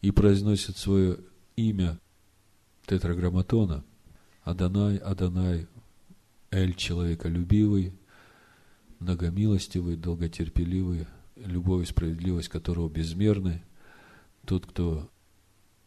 [0.00, 1.18] и произносит свое
[1.54, 1.98] имя
[2.86, 3.84] тетраграмматона
[4.42, 5.68] Адонай, Адонай,
[6.50, 7.94] Эль человеколюбивый,
[8.98, 13.62] многомилостивый, долготерпеливый, любовь и справедливость которого безмерны,
[14.44, 15.08] тот, кто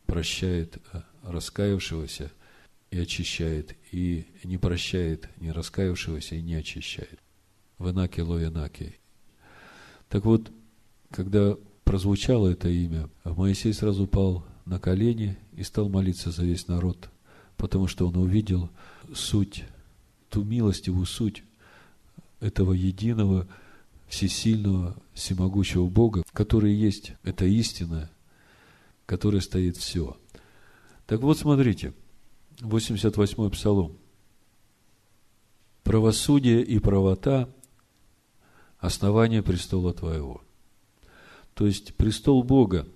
[0.06, 0.78] прощает
[1.24, 2.32] раскаявшегося–
[2.92, 7.20] и очищает, и не прощает не раскаявшегося и не очищает.
[7.78, 8.96] В Инаке Лоинаке.
[10.08, 10.52] Так вот,
[11.12, 17.10] когда прозвучало это имя, Моисей сразу упал на колени и стал молиться за весь народ,
[17.58, 18.70] потому что он увидел
[19.14, 19.66] суть,
[20.30, 21.44] ту милостивую суть
[22.40, 23.48] этого единого,
[24.08, 28.10] всесильного, всемогущего Бога, который есть эта истина,
[29.06, 30.18] которая стоит все.
[31.08, 31.94] Так вот, смотрите–
[32.62, 33.98] 88-й Псалом.
[35.84, 37.50] Правосудие и правота–
[38.80, 40.42] основание престола Твоего.
[41.54, 42.88] То есть престол Бога,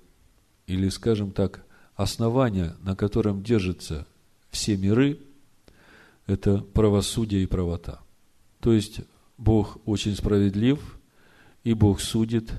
[0.68, 4.08] или, скажем так, основание, на котором держатся
[4.50, 5.20] все миры,
[6.26, 8.02] это правосудие и правота.
[8.60, 9.02] То есть
[9.38, 11.00] Бог очень справедлив,
[11.64, 12.52] и Бог судит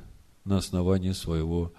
[0.45, 1.73] на основании своего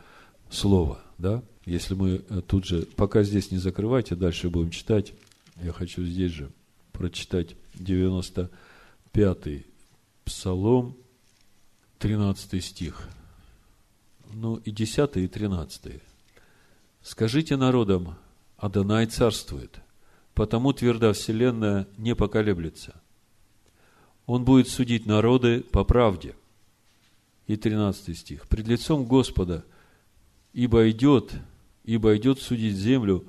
[0.49, 1.01] слова.
[1.17, 1.43] Да?
[1.65, 5.13] Если мы э, тут же, пока здесь не закрывайте, дальше будем читать.
[5.61, 6.51] Я хочу здесь же
[6.91, 9.65] прочитать 95-й
[10.23, 10.95] Псалом,
[11.99, 13.07] 13 стих.
[14.33, 16.01] Ну и 10 и 13.
[17.03, 18.15] «Скажите народам,
[18.57, 19.79] Адонай царствует,
[20.33, 23.01] потому тверда вселенная не поколеблется.
[24.25, 26.35] Он будет судить народы по правде».
[27.47, 28.47] И 13 стих.
[28.47, 29.65] «Пред лицом Господа
[30.53, 31.33] Ибо идет,
[31.83, 33.25] ибо идет судить землю,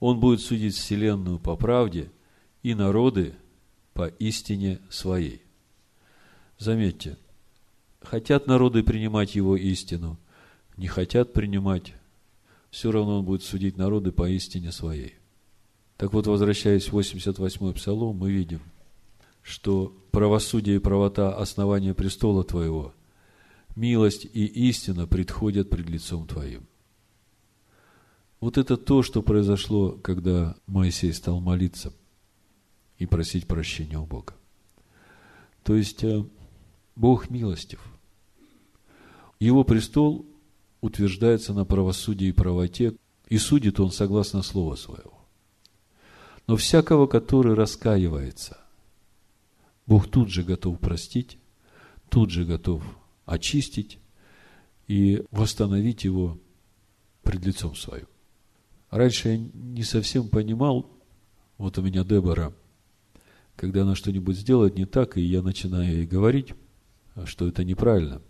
[0.00, 2.10] он будет судить вселенную по правде
[2.62, 3.34] и народы
[3.94, 5.42] по истине своей.
[6.58, 7.18] Заметьте,
[8.00, 10.18] хотят народы принимать его истину,
[10.76, 11.94] не хотят принимать,
[12.70, 15.14] все равно он будет судить народы по истине своей.
[15.96, 18.60] Так вот, возвращаясь в 88-й псалом, мы видим,
[19.42, 22.94] что правосудие и правота– основания престола Твоего,
[23.76, 26.66] милость и истина предходят пред лицом Твоим.
[28.42, 31.92] Вот это то, что произошло, когда Моисей стал молиться
[32.98, 34.34] и просить прощения у Бога.
[35.62, 36.24] То есть, э,
[36.96, 37.80] Бог милостив.
[39.38, 40.26] Его престол
[40.80, 42.96] утверждается на правосудии и правоте,
[43.28, 45.20] и судит он согласно слова своего.
[46.48, 48.58] Но всякого, который раскаивается,
[49.86, 51.38] Бог тут же готов простить,
[52.08, 52.82] тут же готов
[53.24, 54.00] очистить
[54.88, 56.40] и восстановить его
[57.22, 58.08] пред лицом своим.
[58.92, 60.86] Раньше я не совсем понимал,
[61.56, 62.52] вот у меня Дебора,
[63.56, 66.52] когда она что-нибудь сделает не так, и я начинаю ей говорить,
[67.24, 68.20] что это неправильно.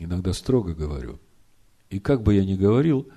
[0.00, 1.20] Иногда строго говорю.
[1.90, 3.08] И как бы я ни говорил,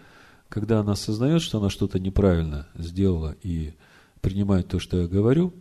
[0.49, 3.73] когда она осознает, что она что-то неправильно сделала и
[4.21, 5.51] принимает то, что я говорю,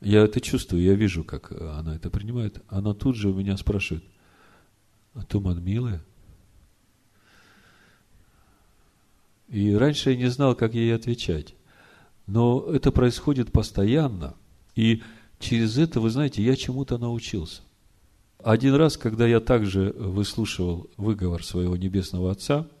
[0.00, 2.62] я это чувствую, я вижу, как она это принимает.
[2.68, 4.04] Она тут же у меня спрашивает,
[5.12, 6.02] а Туман милая?
[9.50, 11.54] И раньше я не знал, как ей отвечать.
[12.26, 14.34] Но это происходит постоянно.
[14.76, 15.02] И
[15.38, 17.62] через это, вы знаете, я чему-то научился.
[18.42, 22.66] Один раз, когда я также выслушивал выговор своего небесного отца–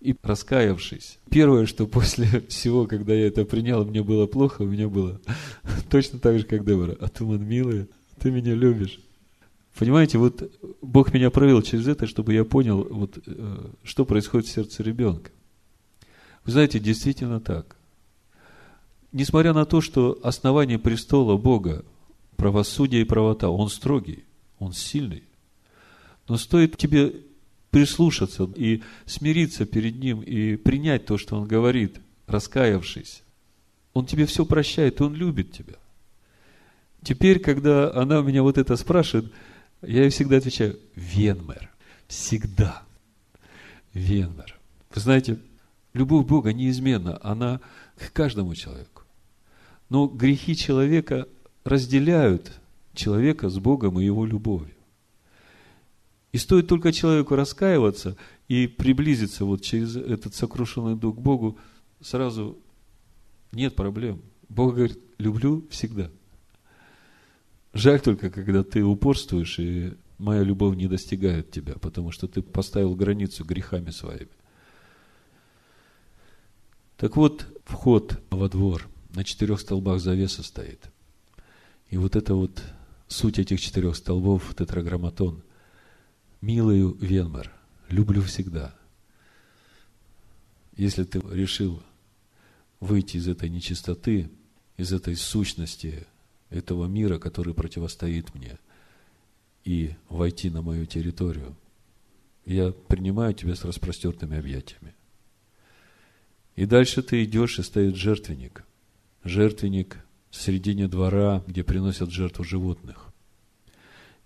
[0.00, 1.18] и раскаявшись.
[1.28, 5.20] Первое, что после всего, когда я это принял, мне было плохо, у меня было
[5.90, 6.96] точно так же, как Дебора.
[7.00, 7.86] А ты, ман, милая,
[8.18, 9.00] ты меня любишь.
[9.78, 10.50] Понимаете, вот
[10.82, 15.30] Бог меня провел через это, чтобы я понял, вот, э, что происходит в сердце ребенка.
[16.44, 17.76] Вы знаете, действительно так.
[19.12, 21.84] Несмотря на то, что основание престола Бога,
[22.36, 24.24] правосудие и правота, он строгий,
[24.58, 25.24] он сильный,
[26.28, 27.12] но стоит тебе
[27.70, 33.22] прислушаться и смириться перед Ним и принять то, что Он говорит, раскаявшись.
[33.94, 35.74] Он тебе все прощает, Он любит тебя.
[37.02, 39.32] Теперь, когда она у меня вот это спрашивает,
[39.82, 41.70] я ей всегда отвечаю, Венмер.
[42.06, 42.82] Всегда.
[43.94, 44.58] Венмер.
[44.94, 45.38] Вы знаете,
[45.92, 47.60] любовь Бога неизменна, она
[47.96, 49.02] к каждому человеку.
[49.88, 51.28] Но грехи человека
[51.64, 52.60] разделяют
[52.94, 54.74] человека с Богом и его любовью.
[56.32, 61.58] И стоит только человеку раскаиваться и приблизиться вот через этот сокрушенный дух к Богу,
[62.00, 62.56] сразу
[63.52, 64.22] нет проблем.
[64.48, 66.10] Бог говорит, люблю всегда.
[67.72, 72.94] Жаль только, когда ты упорствуешь, и моя любовь не достигает тебя, потому что ты поставил
[72.94, 74.28] границу грехами своими.
[77.00, 80.90] Так вот, вход во двор на четырех столбах завеса стоит.
[81.88, 82.62] И вот это вот
[83.08, 85.42] суть этих четырех столбов, тетраграмматон–
[86.42, 87.50] милую Венмар,
[87.88, 88.74] люблю всегда.
[90.76, 91.82] Если ты решил
[92.80, 94.30] выйти из этой нечистоты,
[94.76, 96.06] из этой сущности
[96.50, 98.58] этого мира, который противостоит мне,
[99.64, 101.56] и войти на мою территорию,
[102.44, 104.94] я принимаю тебя с распростертыми объятиями.
[106.60, 108.64] И дальше ты идешь, и стоит жертвенник.
[109.24, 109.96] Жертвенник
[110.28, 113.06] в середине двора, где приносят жертву животных.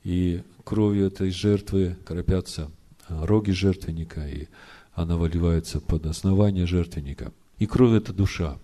[0.02, 2.72] И кровью этой жертвы кропятся
[3.06, 4.48] а, роги жертвенника, и
[4.94, 7.32] она выливается под основание жертвенника.
[7.58, 8.58] И кровь– это душа,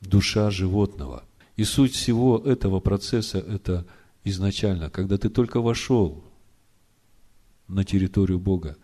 [0.00, 1.24] душа животного.
[1.56, 3.86] И суть всего этого процесса– это
[4.22, 6.22] изначально, когда ты только вошел
[7.66, 8.76] на территорию Бога,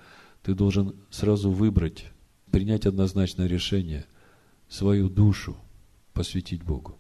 [0.43, 2.07] ты должен сразу выбрать,
[2.51, 4.05] принять однозначное решение,
[4.73, 5.57] свою душу
[6.15, 6.99] посвятить Богу.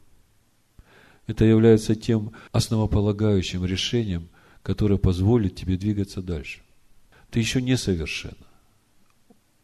[1.27, 4.29] Это является тем основополагающим решением,
[4.63, 6.61] которая позволит тебе двигаться дальше.
[7.31, 8.47] Ты еще не совершенна.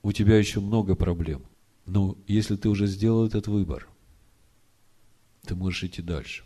[0.03, 1.43] У тебя еще много проблем.
[1.85, 3.87] Но если ты уже сделал этот выбор,
[5.43, 6.45] ты можешь идти дальше.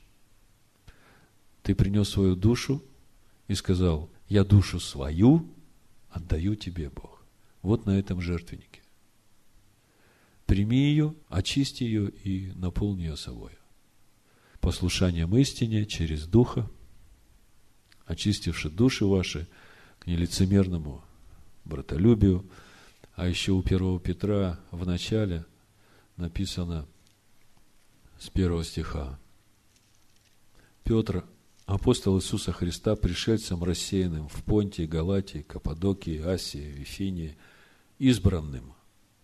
[1.63, 2.83] Ты принес свою душу
[3.47, 5.49] и сказал, я душу свою
[6.11, 7.23] отдаю тебе, Бог.
[7.63, 8.82] Вот на этом жертвеннике.
[10.53, 13.53] Прими ее, очисти ее и наполни ее собой.
[14.61, 16.71] Послушанием истине через Духа–
[18.05, 19.49] очистивши души ваши
[19.99, 21.03] к нелицемерному
[21.65, 22.47] братолюбию.
[23.15, 25.47] А еще у первого Петра в начале
[26.19, 26.87] написано
[28.19, 29.19] с первого стиха.
[30.85, 31.25] Петр,
[31.65, 37.39] апостол Иисуса Христа, пришельцем рассеянным в Понтии, Галатии, Каппадокии, Асии, Вифинии
[37.99, 38.75] избранным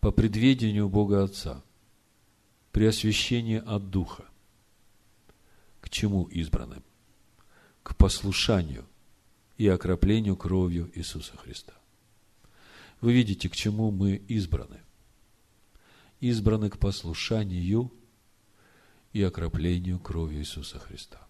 [0.01, 1.63] по предведению Бога Отца,
[2.73, 4.25] при освящении от Духа.
[5.81, 6.83] К чему избранным?
[7.83, 8.87] К послушанию
[9.57, 11.73] и окроплению кровью Иисуса Христа.
[13.01, 14.81] Вы видите, к чему мы избраны.
[16.21, 17.93] Избраны к послушанию
[19.13, 21.27] и окроплению кровью Иисуса Христа.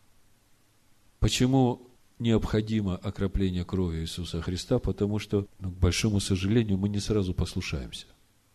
[1.20, 4.78] Почему необходимо окропление крови Иисуса Христа?
[4.78, 8.06] Потому что, ну, к большому сожалению, мы не сразу послушаемся.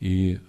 [0.04, 0.40] И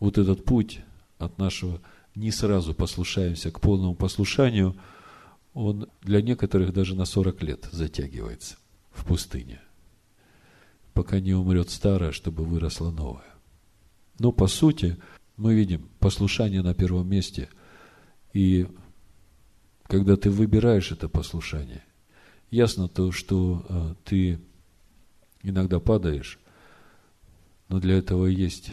[0.00, 0.80] вот этот путь
[1.18, 1.80] от нашего
[2.14, 4.76] не сразу послушаемся к полному послушанию,
[5.54, 8.56] он для некоторых даже на 40 лет затягивается
[8.92, 9.60] в пустыне
[10.98, 13.32] пока не умрет старое, чтобы выросло новое.
[14.18, 14.96] Но по сути,
[15.36, 17.50] мы видим послушание на первом месте.
[18.32, 18.66] И
[19.84, 21.84] когда ты выбираешь это послушание,
[22.50, 24.40] ясно то, что а, ты
[25.44, 26.40] иногда падаешь,
[27.68, 28.72] но для этого есть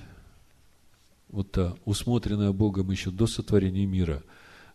[1.35, 4.23] вот та усмотренная Богом еще до сотворения мира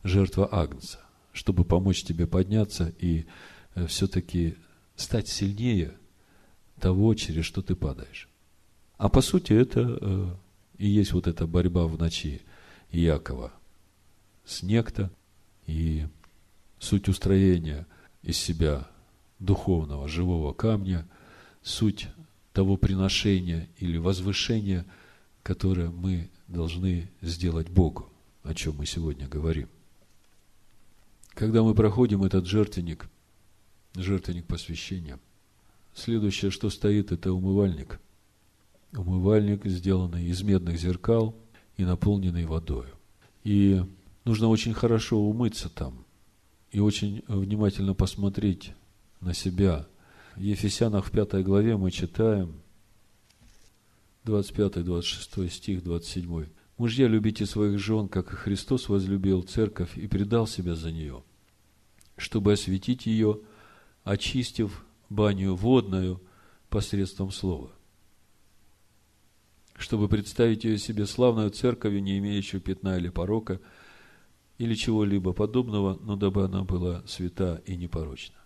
[0.05, 1.01] жертва Агнца,
[1.33, 3.25] чтобы помочь тебе подняться и
[3.75, 4.57] э, все-таки
[4.95, 5.95] стать сильнее
[6.79, 8.29] того, через что ты падаешь.
[8.99, 10.35] А по сути это э,
[10.77, 12.43] и есть вот эта борьба в ночи
[12.91, 13.53] Якова
[14.45, 15.11] с некто
[15.67, 16.07] и
[16.79, 17.87] суть устроения
[18.23, 18.87] из себя
[19.39, 21.09] духовного живого камня,
[21.63, 22.09] суть
[22.53, 24.85] того приношения или возвышения,
[25.43, 28.11] которое мы должны сделать Богу,
[28.43, 29.69] о чем мы сегодня говорим.
[31.31, 33.09] Когда мы проходим этот жертвенник,
[33.95, 35.19] жертвенник посвящения–
[35.95, 38.01] Следующее, что стоит, это умывальник.
[38.93, 41.37] Умывальник, сделанный из медных зеркал
[41.77, 42.87] и наполненный водой.
[43.45, 43.83] И
[44.25, 46.05] нужно очень хорошо умыться там
[46.71, 48.73] и очень внимательно посмотреть
[49.21, 49.87] на себя.
[50.37, 52.55] В Ефесянах в пятой главе мы читаем
[54.25, 56.47] 25-26 стих, 27.
[56.77, 61.23] «Мужья, любите своих жен, как и Христос возлюбил церковь и предал себя за нее,
[62.17, 63.41] чтобы осветить ее,
[64.05, 66.23] очистив баню водную
[66.69, 67.71] посредством слова,
[69.77, 73.61] чтобы представить ее себе славную церковью, не имеющую пятна или порока,
[74.59, 78.37] или чего-либо подобного, но дабы она была свята и непорочна.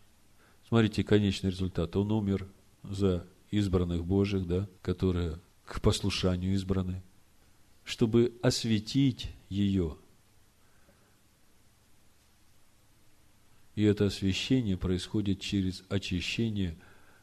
[0.68, 1.96] Смотрите, конечный результат.
[1.96, 2.48] Он умер
[2.82, 7.02] за избранных Божьих, да, которые к послушанию избраны,
[7.84, 9.96] чтобы осветить ее.
[13.74, 16.76] И это освящение происходит через очищение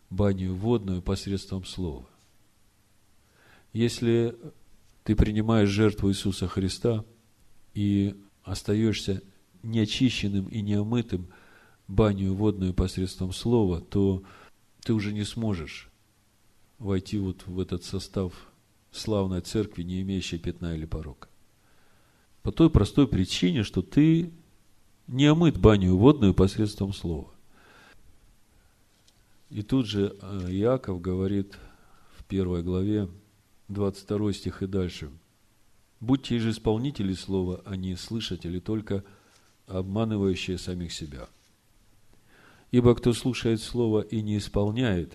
[0.10, 2.10] баню водную посредством слова.
[3.74, 4.36] Если
[5.04, 7.06] ты принимаешь жертву Иисуса Христа
[7.74, 9.24] и остаешься
[9.64, 11.30] неочищенным и неомытым
[11.88, 14.24] баню водную посредством слова, то
[14.84, 15.91] ты уже не сможешь
[16.82, 18.34] войти вот в этот состав
[18.92, 21.30] славной церкви, не имеющей пятна или порока.
[22.42, 24.32] По той простой причине, что ты
[25.08, 27.32] не омыт баню водную посредством слова.
[29.50, 31.58] И тут же э, Иаков говорит
[32.18, 33.10] в первой главе,
[33.68, 35.12] 22 стих и дальше.
[36.00, 39.04] «Будьте же исполнители слова, а не слышатели, только
[39.68, 41.30] обманывающие самих себя.
[42.72, 45.14] Ибо кто слушает слово и не исполняет,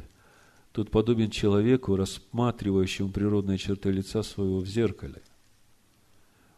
[0.77, 5.23] тот подобен человеку, рассматривающему природные черты лица своего в зеркале.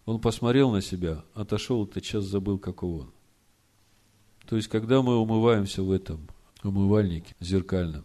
[0.07, 3.12] Он посмотрел на себя, отошел и тотчас забыл, каков он.
[4.49, 6.27] То есть, когда мы умываемся в этом
[6.64, 8.05] умывальнике зеркальном,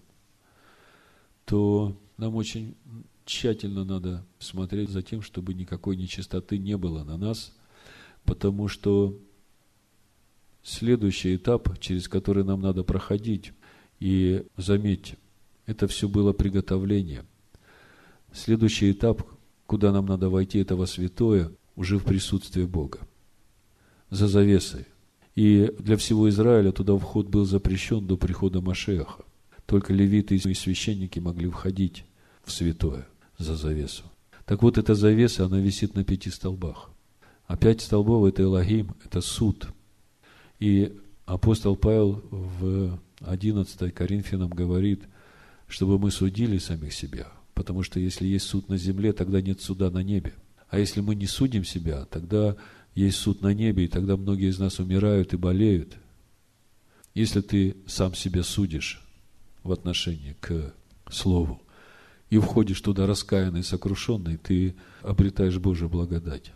[1.45, 2.75] то нам очень
[3.25, 7.55] тщательно надо смотреть за тем, чтобы никакой нечистоты не было на нас,
[8.23, 9.17] потому что
[10.61, 13.51] следующий этап, через который нам надо проходить,
[13.99, 15.17] и заметьте,
[15.65, 17.25] это все было приготовление.
[18.33, 19.23] Следующий этап,
[19.65, 22.99] куда нам надо войти, это во святое, уже в присутствии Бога,
[24.09, 24.85] за завесой.
[25.35, 29.23] И для всего Израиля туда вход был запрещен до прихода Машеха.
[29.65, 32.05] Только левиты и священники могли входить
[32.43, 33.07] в святое
[33.37, 34.03] за завесу.
[34.45, 36.91] Так вот, эта завеса, она висит на пяти столбах.
[37.47, 39.67] А пять столбов– это Элогим, это суд.
[40.59, 40.93] И
[41.25, 45.03] апостол Павел в 11 Коринфянам говорит,
[45.73, 47.31] чтобы мы судили самих себя.
[47.55, 50.35] Потому что если есть суд на земле, тогда нет суда на небе.
[50.69, 52.57] А если мы не судим себя, тогда
[52.93, 55.97] есть суд на небе, и тогда многие из нас умирают и болеют.
[57.15, 59.01] Если ты сам себя судишь
[59.63, 60.75] в отношении к
[61.09, 61.59] Слову
[62.29, 66.51] и входишь туда раскаянный, сокрушенный, ты обретаешь Божью благодать.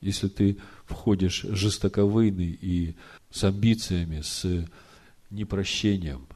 [0.00, 0.56] Если ты
[0.86, 2.96] входишь жестоковыйный и
[3.30, 4.66] с амбициями, с
[5.28, 6.26] непрощением,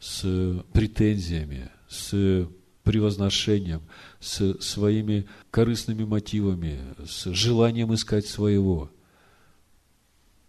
[0.00, 2.48] с претензиями, с
[2.82, 3.82] превозношением,
[4.18, 8.90] с своими корыстными мотивами, с желанием искать своего,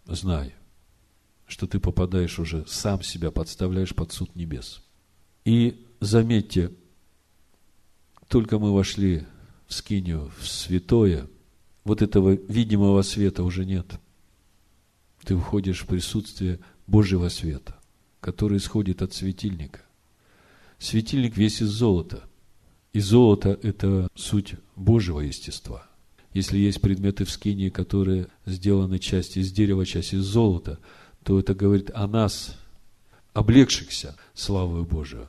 [0.06, 0.54] знай,
[1.46, 4.82] что ты попадаешь уже, сам себя подставляешь под суд небес.
[5.44, 6.72] И заметьте,
[8.28, 9.26] только мы вошли
[9.66, 11.28] в скинию, в святое,
[11.84, 13.86] вот этого видимого света уже нет.
[15.24, 17.76] Ты входишь в присутствие Божьего света,
[18.22, 19.80] который исходит от светильника.
[20.78, 22.22] Светильник весь из золота.
[22.92, 25.86] И золото– это суть Божьего естества.
[26.32, 30.78] Если есть предметы в скинии, которые сделаны часть из дерева, часть из золота,
[31.24, 32.56] то это говорит о нас,
[33.32, 35.28] облегшихся славою Божию.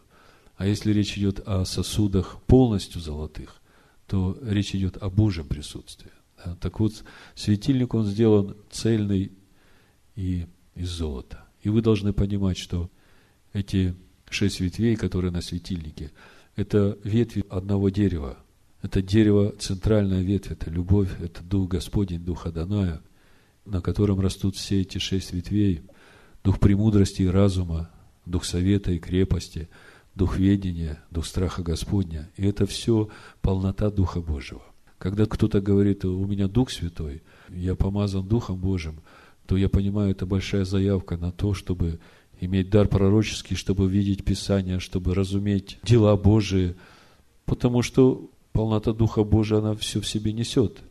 [0.56, 3.60] А если речь идет о сосудах полностью золотых,
[4.08, 6.12] то речь идет о Божьем присутствии.
[6.60, 9.32] Так вот, светильник, он сделан цельный
[10.16, 11.43] и из золота.
[11.64, 12.92] И вы должны понимать, что
[13.54, 13.96] эти
[14.30, 16.12] шесть ветвей, которые на светильнике,
[16.56, 18.38] это ветви одного дерева.
[18.82, 23.02] Это дерево, центральная ветвь, это любовь, это Дух Господень, Дух Аданая,
[23.66, 25.84] на котором растут все эти шесть ветвей.
[26.44, 27.90] Дух премудрости и разума,
[28.26, 29.70] Дух совета и крепости,
[30.16, 32.30] Дух ведения, Дух страха Господня.
[32.36, 33.08] И это все
[33.42, 34.64] полнота Духа Божьего.
[34.98, 39.02] Когда кто-то говорит, у меня Дух Святой, я помазан Духом Божьим,
[39.46, 42.00] то я понимаю, это большая заявка на то, чтобы
[42.40, 46.76] иметь дар пророческий, чтобы видеть Писание, чтобы разуметь дела Божии,
[47.46, 50.82] потому что полнота Духа Божия, она все в себе несет.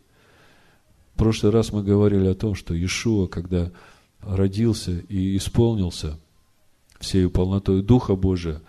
[1.15, 3.71] В прошлый раз мы говорили о том, что Иешуа, когда
[4.21, 6.19] родился и исполнился
[6.99, 8.63] всею полнотой Духа Божия,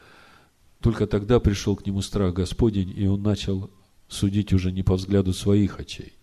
[0.80, 3.72] только тогда пришел к нему страх Господень, и он начал
[4.10, 6.14] судить уже не по взгляду своих очей.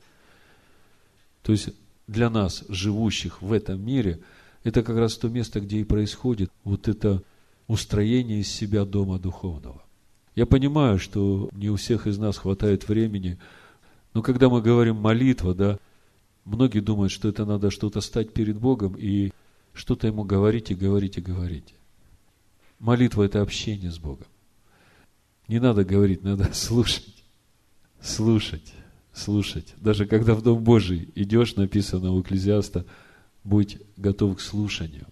[1.43, 1.71] То есть
[2.11, 4.21] для нас, живущих в этом мире–
[4.65, 7.23] это как раз то место, где и происходит вот это
[7.69, 9.83] устроение из себя дома духовного.
[10.35, 13.39] Я понимаю, что не у всех из нас хватает времени,
[14.13, 15.79] но когда мы говорим молитва, да,
[16.45, 19.33] многие думают, что это надо что-то стать перед Богом и
[19.73, 21.75] что-то ему говорить и говорить и говорить.
[22.81, 24.27] Молитва– это общение с Богом.
[25.47, 27.23] Не надо говорить, надо слушать.
[28.03, 28.73] Слушать,
[29.13, 29.75] слушать.
[29.81, 32.85] Даже когда в Дом Божий идешь, написано у Экклезиаста–
[33.45, 35.07] будь готов к слушанию.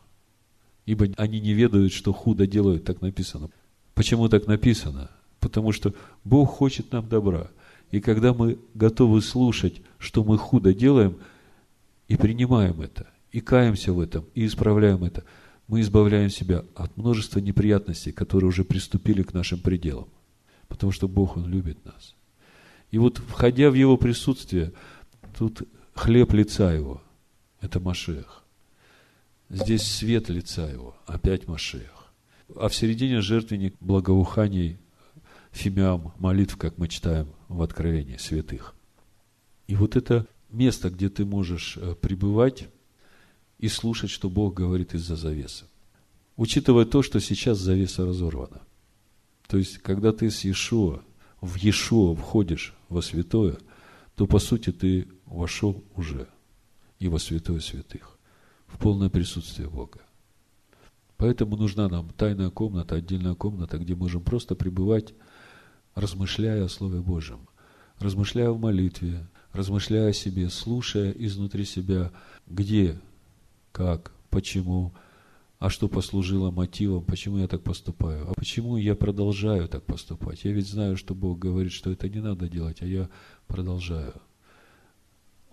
[0.87, 3.51] Ибо они не ведают, что худо делают, так написано.
[3.95, 5.11] Почему так написано?
[5.41, 5.95] Потому что
[6.25, 7.51] Бог хочет нам добра.
[7.91, 11.19] И когда мы готовы слушать, что мы худо делаем,
[12.07, 15.25] и принимаем это, и каемся в этом, и исправляем это,
[15.67, 20.09] мы избавляем себя от множества неприятностей, которые уже приступили к нашим пределам.
[20.69, 22.15] Потому что Бог, Он любит нас.
[22.91, 24.73] И вот, входя в Его присутствие,
[25.37, 25.63] тут
[25.95, 27.03] хлеб лица Его–
[27.61, 28.45] это Машех.
[29.51, 32.13] Здесь свет лица его, опять Машех.
[32.55, 34.79] А в середине жертвенник благоуханий,
[35.53, 38.75] фимиам, молитв, как мы читаем в Откровении святых.
[39.67, 42.69] И вот это место, где ты можешь э, пребывать
[43.59, 45.65] и слушать, что Бог говорит из-за завесы.
[46.37, 48.63] Учитывая то, что сейчас завеса разорвана.
[49.47, 51.03] То есть, когда ты с Иешуа,
[51.41, 53.59] в Иешуа входишь во святое,
[54.17, 56.29] то, по сути, ты вошел уже–
[56.99, 58.19] и во святое святых,
[58.67, 60.01] в полное присутствие Бога.
[61.17, 65.15] Поэтому нужна нам тайная комната, отдельная комната, где можем просто пребывать,
[65.95, 67.49] размышляя о Слове Божьем,
[67.99, 72.13] размышляя в молитве, размышляя о себе, слушая изнутри себя,
[72.47, 73.01] где,
[73.73, 74.93] как, почему,
[75.59, 80.45] а что послужило мотивом, почему я так поступаю, а почему я продолжаю так поступать.
[80.45, 83.09] Я ведь знаю, что Бог говорит, что это не надо делать, а я
[83.47, 84.15] продолжаю–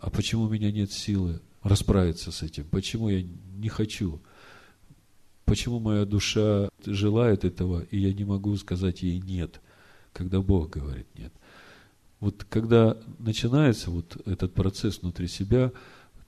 [0.06, 2.66] а почему у меня нет силы расправиться с этим?
[2.66, 3.24] Почему я
[3.56, 4.22] не хочу?
[5.46, 9.62] Почему моя душа желает этого, и я не могу сказать ей нет,
[10.14, 11.34] когда Бог говорит нет?
[12.20, 15.72] Вот когда начинается вот этот процесс внутри себя,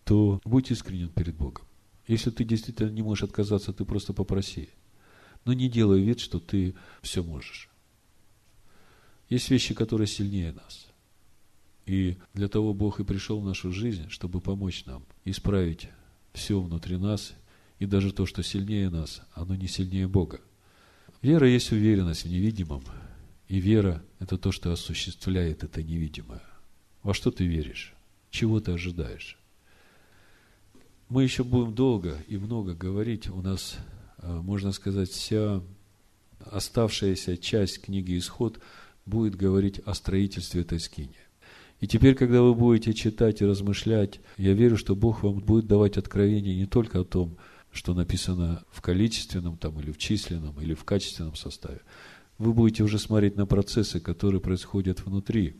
[0.03, 1.66] то будь искренен перед Богом.
[2.07, 4.69] Если ты действительно не можешь отказаться, ты просто попроси.
[5.45, 7.69] Но не делай вид, что ты все можешь.
[9.29, 10.87] Есть вещи, которые сильнее нас.
[11.85, 15.89] И для того Бог и пришел в нашу жизнь, чтобы помочь нам исправить
[16.33, 17.33] все внутри нас,
[17.79, 20.41] и даже то, что сильнее нас, оно не сильнее Бога.
[21.21, 22.83] Вера есть уверенность в невидимом,
[23.47, 26.43] и вера– это то, что осуществляет это невидимое.
[27.03, 27.93] Во что ты веришь?
[28.29, 29.37] Чего ты ожидаешь?
[31.09, 33.29] Мы еще будем долго и много говорить.
[33.29, 33.77] У нас,
[34.17, 35.63] а, можно сказать, вся
[36.39, 38.59] оставшаяся часть книги «Исход»
[39.05, 41.15] будет говорить о строительстве этой скини.
[41.79, 45.95] И теперь, когда вы будете читать и размышлять, я верю, что Бог вам будет давать
[45.95, 47.37] откровение не только о том,
[47.71, 51.79] что написано в количественном там, или в численном, или в качественном составе,
[52.37, 55.55] вы будете уже смотреть на процессы, которые происходят внутри.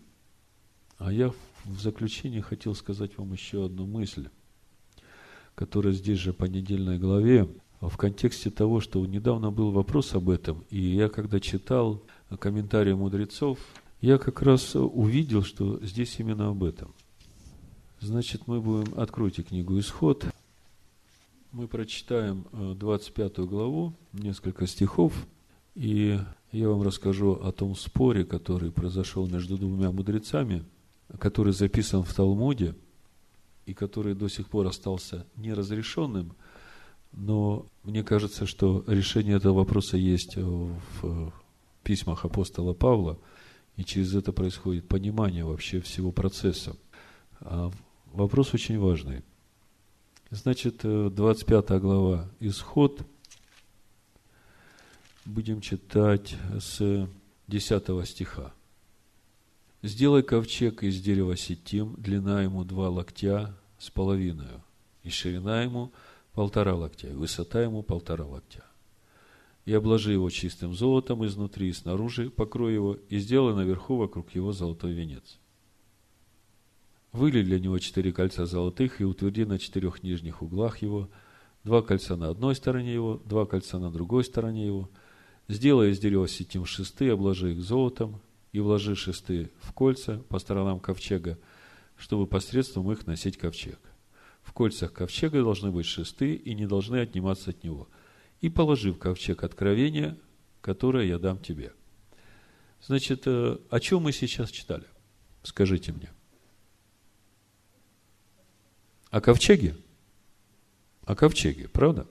[0.98, 1.32] А я
[1.64, 4.28] в заключение хотел сказать вам еще одну мысль,
[5.58, 7.50] которая здесь же по недельной главе,
[7.82, 12.04] в контексте того, что недавно был вопрос об этом, и я когда читал
[12.40, 13.58] комментарии мудрецов,
[14.00, 16.94] я как раз увидел, что здесь именно об этом.
[18.00, 20.26] Значит, мы будем, откройте книгу «Исход»,
[21.52, 25.26] мы прочитаем 25 э, главу, несколько стихов,
[25.74, 26.20] и
[26.52, 30.64] я вам расскажу о том споре, который произошел между двумя мудрецами,
[31.18, 32.76] который записан в Талмуде,
[33.68, 36.34] и который до сих пор остался неразрешенным,
[37.12, 41.32] но мне кажется, что решение этого вопроса есть в
[41.84, 43.20] письмах апостола Павла,
[43.76, 46.76] и через это происходит понимание вообще всего процесса.
[47.42, 47.72] А
[48.14, 49.24] вопрос очень важный–
[50.30, 53.02] Значит, 25 э, глава Исход.
[55.24, 57.08] Будем читать с
[57.48, 58.54] 10 стиха.
[59.84, 64.48] «Сделай ковчег из дерева сетим, длина ему два локтя с половиной,
[65.04, 65.92] и ширина ему
[66.34, 68.64] полтора локтя, и высота ему полтора локтя.
[69.66, 74.52] И обложи его чистым золотом изнутри и снаружи, покрой его, и сделай наверху вокруг его
[74.52, 75.40] золотой венец.
[77.12, 81.10] Выли для него четыре кольца золотых и утверди на четырех нижних углах его,
[81.64, 84.90] два кольца на одной стороне его, два кольца на другой стороне его.
[85.48, 88.22] Сделай из дерева сетим шесты, обложи их золотом,
[88.52, 91.38] и вложи шесты в кольца по сторонам ковчега,
[91.98, 93.80] чтобы посредством их носить ковчег.
[94.42, 97.90] В кольцах ковчега должны быть шесты и не должны отниматься от него.
[98.40, 100.18] И положи в ковчег откровение,
[100.62, 101.74] которое я дам тебе.
[102.82, 104.86] Значит, э, о чем мы сейчас читали?
[105.44, 106.12] Скажите мне.
[109.10, 109.76] О ковчеге?
[111.06, 112.08] О ковчеге, правда?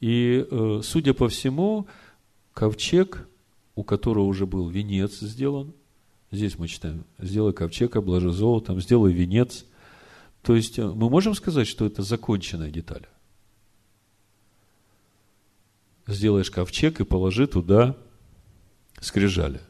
[0.00, 1.86] И, э, судя по всему,
[2.54, 3.28] ковчег,
[3.74, 5.72] у которого уже был венец сделан,
[6.30, 9.64] здесь мы читаем, сделай ковчег, обложи золотом, сделай венец.
[10.42, 13.06] То есть, э, мы можем сказать, что это законченная деталь.
[16.06, 17.96] Сделаешь ковчег и положи туда
[19.00, 19.60] скрижали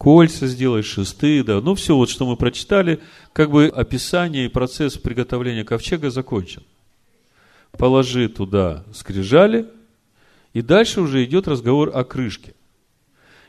[0.00, 1.60] кольца сделай, шесты, да.
[1.60, 3.00] Ну, все вот, что мы прочитали,
[3.34, 6.62] как бы описание и процесс приготовления ковчега закончен.
[7.72, 9.68] Положи туда скрижали,
[10.52, 12.54] и дальше уже идет разговор о крышке.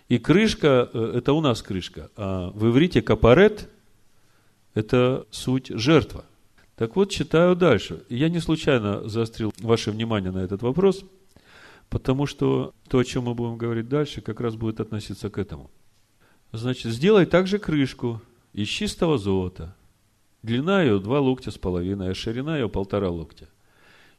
[0.09, 3.69] И крышка, э, это у нас крышка, а в иврите капарет–
[4.73, 6.25] это суть жертва.
[6.75, 8.03] Так вот, читаю дальше.
[8.09, 11.03] Я не случайно заострил ваше внимание на этот вопрос,
[11.89, 15.69] потому что то, о чем мы будем говорить дальше, как раз будет относиться к этому–
[16.53, 18.21] Значит, сделай также крышку
[18.51, 19.73] из чистого золота.
[20.43, 23.47] Длина ее два локтя с половиной, а ширина ее полтора локтя.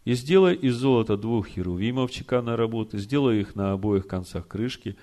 [0.05, 4.97] И сделай из золота двух херувимов чеканной работы, сделай их на обоих концах крышки,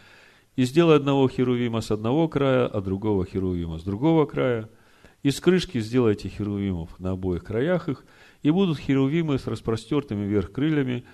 [0.55, 4.69] и сделай одного херувима с одного края, а другого херувима с другого края.
[5.23, 8.05] Из крышки сделайте херувимов на обоих краях их,
[8.41, 11.05] и будут херувимы с распростертыми вверх крыльями,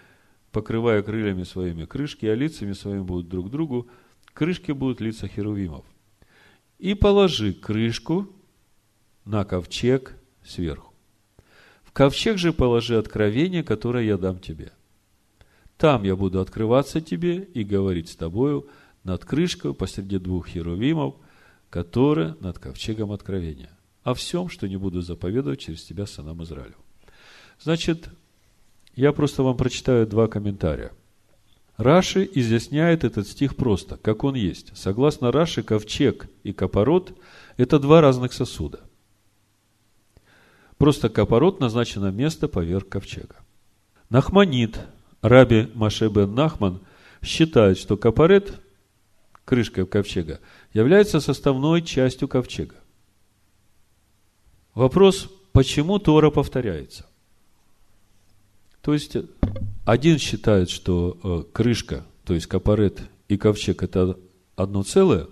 [0.51, 3.87] покрывая крыльями своими крышки, а лицами своими будут друг другу.
[4.33, 5.85] Крышки будут лица херувимов
[6.79, 8.27] и положи крышку
[9.23, 10.94] на ковчег сверху.
[11.95, 14.73] Ковчег же положи откровение, которое я дам тебе.
[15.77, 18.67] Там я буду открываться тебе и говорить с тобою
[19.05, 21.15] над крышкой посреди двух херувимов,
[21.69, 23.69] которые над ковчегом откровения.
[24.03, 26.75] О всем, что не буду заповедовать через тебя сынам Израилю.
[27.61, 28.09] Значит,
[28.95, 30.91] я просто вам прочитаю два комментария–
[31.77, 34.71] Раши изъясняет этот стих просто, как он есть.
[34.77, 37.11] Согласно Раши, ковчег и капорот–
[37.57, 38.79] это два разных сосуда.
[40.77, 43.37] Просто капорот назначено место поверх ковчега.
[44.09, 44.79] Нахманит,
[45.21, 46.81] раби Маше бен Нахман,
[47.23, 48.59] считает, что капорет,
[49.45, 50.41] крышка ковчега,
[50.73, 52.75] является составной частью ковчега.
[54.73, 57.05] Вопрос, почему Тора повторяется?
[58.81, 59.15] То есть,
[59.85, 64.19] один считает, что э, крышка, то есть капарет и ковчег– это
[64.55, 65.27] одно целое,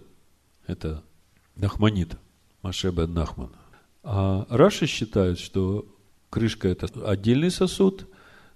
[0.66, 1.04] это
[1.56, 2.18] Нахманит,
[2.62, 3.52] Машебен Нахман.
[4.04, 5.86] А Раши считает, что
[6.30, 8.08] крышка– это отдельный сосуд,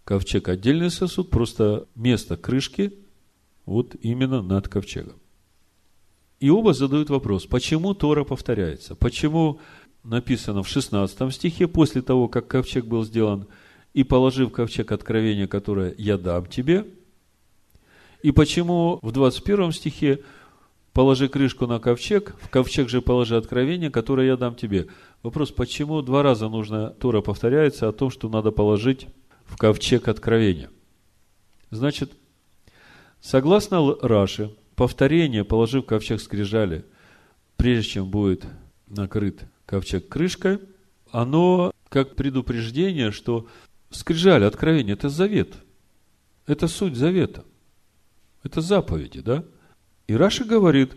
[0.03, 2.93] ковчег– отдельный сосуд, просто место крышки
[3.65, 5.15] вот именно над ковчегом.
[6.39, 8.93] И оба задают вопрос, почему Тора повторяется?
[8.95, 9.59] Почему
[10.03, 13.47] написано в 16 стихе, после того, как ковчег был сделан–
[13.97, 16.85] и положи в ковчег откровения, которое я дам тебе.
[18.21, 20.23] И почему в 21 стихе
[20.93, 24.85] положи крышку на ковчег, в ковчег же положи откровение, которое я дам тебе.
[25.23, 29.07] Вопрос, почему два раза нужно, Тора повторяется о том, что надо положить
[29.45, 30.69] в ковчег откровения.
[31.71, 32.11] Значит,
[33.21, 36.85] Согласно Раши, повторение, положив ковчег скрижали,
[37.55, 38.45] прежде чем будет
[38.87, 40.59] накрыт ковчег крышкой,
[41.11, 43.47] оно как предупреждение, что
[43.89, 45.55] скрижали, откровение– это завет.
[46.45, 47.43] Это суть завета.
[48.43, 49.43] Это заповеди, да?
[50.07, 50.95] И Раши говорит,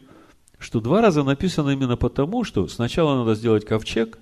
[0.61, 4.19] что два раза написано именно потому, что сначала надо сделать ковчег,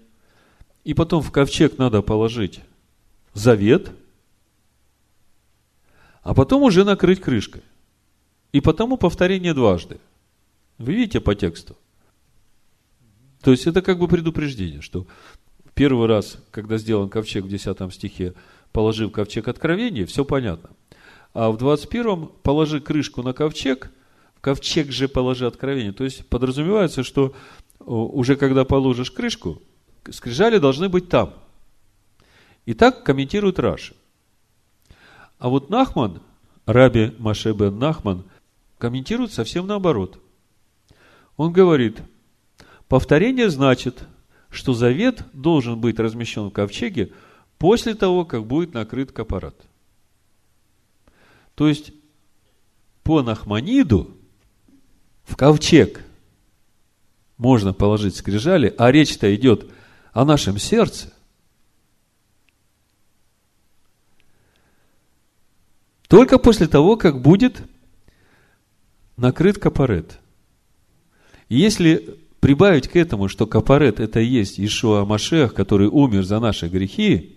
[0.84, 2.60] и потом в ковчег надо положить
[3.34, 3.90] завет,
[6.22, 7.62] а потом уже накрыть крышкой.
[8.52, 9.98] И потому повторение дважды.
[10.78, 11.76] Вы видите по тексту?
[13.42, 15.06] То есть это как бы предупреждение, что
[15.74, 18.34] первый раз, когда сделан ковчег в 10 стихе,
[18.72, 20.70] положив ковчег откровения, все понятно.
[21.34, 23.90] А в 21-м положи крышку на ковчег,
[24.40, 25.92] ковчег же положи откровение.
[25.92, 27.34] То есть подразумевается, что
[27.80, 29.62] уже когда положишь крышку,
[30.10, 31.34] скрижали должны быть там.
[32.66, 33.94] И так комментирует Раши.
[35.38, 36.20] А вот Нахман,
[36.66, 38.24] Раби Маше бен Нахман,
[38.76, 40.20] комментирует совсем наоборот.
[41.36, 42.02] Он говорит,
[42.88, 44.06] повторение значит,
[44.50, 47.12] что завет должен быть размещен в ковчеге
[47.58, 49.54] после того, как будет накрыт капарат.
[51.54, 51.92] То есть,
[53.02, 54.17] по Нахманиду
[55.28, 56.04] в ковчег
[57.36, 59.70] можно положить скрижали, а речь-то идет
[60.12, 61.12] о нашем сердце.
[66.08, 67.62] Только после того, как будет
[69.18, 70.18] накрыт капарет.
[71.50, 76.68] Если прибавить к этому, что капарет это и есть Ишуа Машех, который умер за наши
[76.68, 77.36] грехи,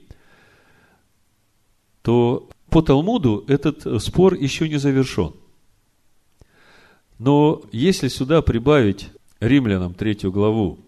[2.02, 5.34] то по Талмуду этот спор еще не завершен.
[7.22, 10.80] Но если сюда прибавить римлянам третью главу,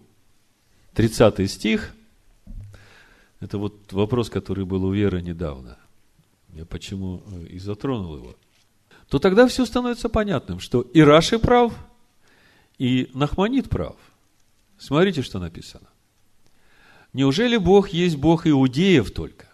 [0.94, 1.94] 30 стих,
[3.38, 5.78] это вот вопрос, который был у Веры недавно.
[6.52, 8.34] Я почему э, и затронул его.
[9.08, 11.72] То тогда все становится понятным, что и Раши прав,
[12.78, 13.94] и Нахманит прав.
[14.76, 15.86] Смотрите, что написано.
[17.12, 19.46] Неужели Бог есть Бог иудеев только,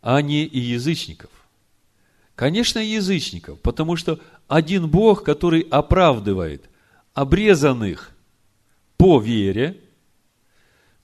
[0.00, 1.39] а не и язычников?
[2.40, 4.18] Конечно, язычников, потому что
[4.48, 6.70] один Бог, который оправдывает
[7.12, 8.12] обрезанных
[8.96, 9.78] по вере,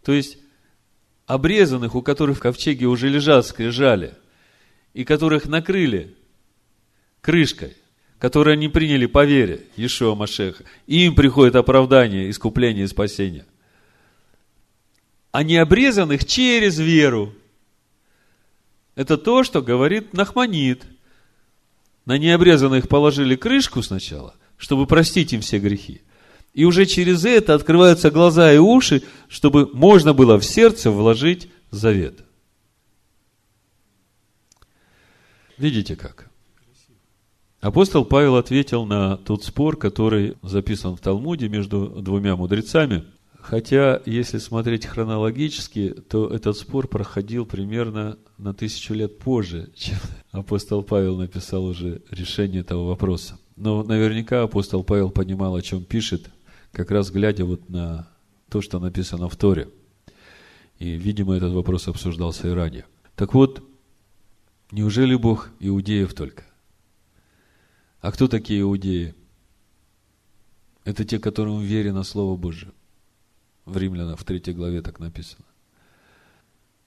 [0.03, 0.39] то есть
[1.26, 4.14] обрезанных, у которых в ковчеге уже лежат скрижали,
[4.95, 6.16] и которых накрыли
[7.20, 7.76] крышкой,
[8.18, 13.45] которые они приняли по вере Иешуа Машеха, им приходит оправдание, искупление и спасение.
[15.32, 17.34] А не обрезанных через веру.
[18.95, 20.87] Это то, что говорит Нахманит–
[22.07, 26.02] на необрезанных положили крышку сначала, чтобы простить им все грехи.
[26.54, 32.20] И уже через это открываются глаза и уши, чтобы можно было в сердце вложить завет.
[35.59, 36.30] Видите как?
[37.61, 43.04] Апостол Павел ответил на тот спор, который записан в Талмуде между двумя мудрецами–
[43.49, 49.99] Хотя, если смотреть хронологически, то этот спор проходил примерно на тысячу лет позже, чем
[50.32, 53.38] апостол Павел написал уже решение этого вопроса.
[53.55, 56.28] Но наверняка апостол Павел понимал, о чем пишет,
[56.72, 58.09] как раз глядя вот на
[58.49, 59.68] то, что написано в Торе.
[60.80, 62.84] И, видимо, этот вопрос обсуждался и ранее.
[63.14, 63.62] Так вот,
[64.72, 66.42] неужели Бог иудеев только?
[68.01, 69.14] А кто такие иудеи?
[70.82, 72.72] Это те, которым верено Слово Божие
[73.66, 75.44] в Римлянах в третьей главе так написано.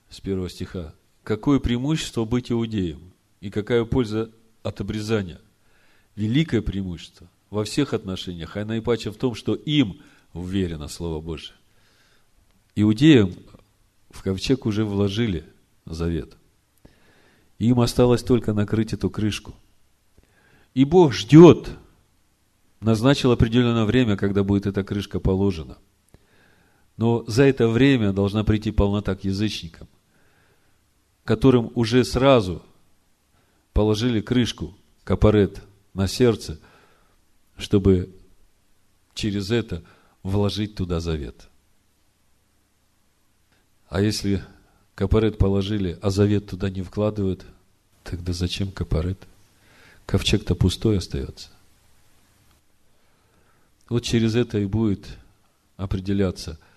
[0.08, 0.94] С первого стиха.
[1.22, 3.12] Какое преимущество быть иудеем?
[3.40, 4.30] И какая польза
[4.62, 5.40] от обрезания?
[6.16, 10.00] Великое преимущество во всех отношениях, а наипаче в том, что им
[10.32, 11.54] уверено Слово Божие.
[12.74, 13.34] Иудеям
[14.10, 15.44] в ковчег уже вложили
[15.84, 16.36] завет.
[17.58, 19.54] Им осталось только накрыть эту крышку.
[20.72, 21.70] И Бог ждет,
[22.80, 25.76] назначил определенное время, когда будет эта крышка положена–
[27.00, 29.88] но за это время должна прийти полнота к язычникам,
[31.24, 32.60] которым уже сразу
[33.72, 35.62] положили крышку, капарет
[35.94, 36.60] на сердце,
[37.56, 38.14] чтобы
[39.14, 39.82] через это
[40.22, 41.48] вложить туда завет.
[43.88, 44.44] А если
[44.94, 47.46] капарет положили, а завет туда не вкладывают,
[48.04, 49.26] тогда зачем капарет?
[50.04, 51.48] Ковчег-то пустой остается.
[53.88, 55.06] Вот через это и будет
[55.78, 56.58] определяться–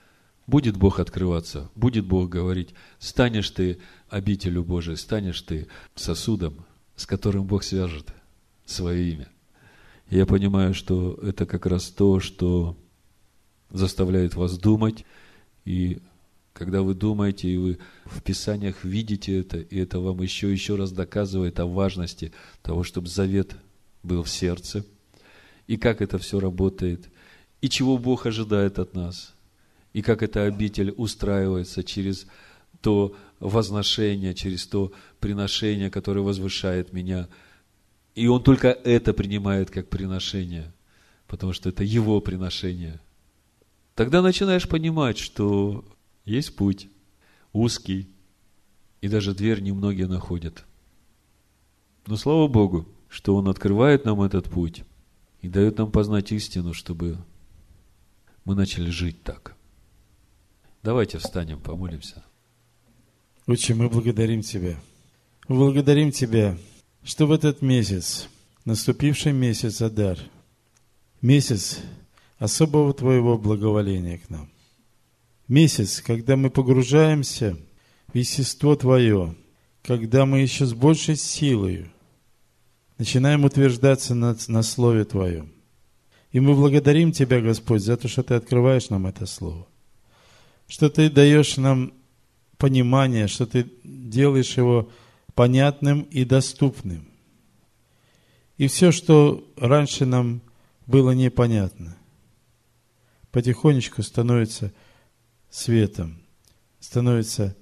[0.46, 3.80] Будет Бог открываться, будет Бог говорить, станешь ты
[4.10, 6.66] обителю Божией, станешь ты сосудом,
[6.96, 8.14] с которым Бог свяжет
[8.66, 9.30] свое имя.
[10.10, 12.78] Я понимаю, что это как раз то, что
[13.70, 15.06] заставляет вас думать,
[15.66, 16.00] и
[16.52, 20.92] когда вы думаете, и вы в Писаниях видите это, и это вам еще еще раз
[20.92, 22.32] доказывает о важности
[22.62, 23.56] того, чтобы завет
[24.04, 24.86] был в сердце,
[25.68, 27.10] и как это все работает,
[27.62, 29.33] и чего Бог ожидает от нас,
[29.94, 32.28] и как эта обитель устраивается через
[32.82, 37.30] то возношение, через то приношение, которое возвышает меня.
[38.16, 40.74] И он только это принимает как приношение,
[41.28, 43.00] потому что это его приношение.
[43.96, 45.86] Тогда начинаешь понимать, что
[46.26, 46.90] есть путь,
[47.54, 48.10] узкий,
[49.02, 50.66] и даже дверь немногие находят.
[52.08, 54.84] Но слава Богу, что Он открывает нам этот путь
[55.42, 57.18] и дает нам познать истину, чтобы
[58.46, 59.56] мы начали жить так.
[60.84, 62.26] Давайте встанем, помолимся.
[63.48, 64.78] Отче, мы благодарим Тебя.
[65.48, 66.58] Мы благодарим Тебя,
[67.04, 68.28] что в этот месяц,
[68.66, 70.20] наступивший месяц Адар,
[71.22, 71.80] месяц
[72.38, 74.50] особого Твоего благоволения к нам,
[75.48, 77.58] месяц, когда мы погружаемся
[78.08, 79.36] в естество Твое,
[79.84, 81.90] когда мы еще с большей силой
[82.98, 85.54] начинаем утверждаться на, на Слове Твоем.
[86.34, 89.68] И мы благодарим Тебя, Господь, за то, что Ты открываешь нам это Слово,
[90.74, 91.94] что Ты даешь нам
[92.58, 94.90] понимание, что ты делаешь его
[95.36, 97.08] понятным и доступным.
[98.58, 100.42] И все, что раньше нам
[100.88, 101.96] было непонятно,
[103.30, 104.74] потихонечку становится
[105.52, 106.24] светом,
[106.80, 107.56] становится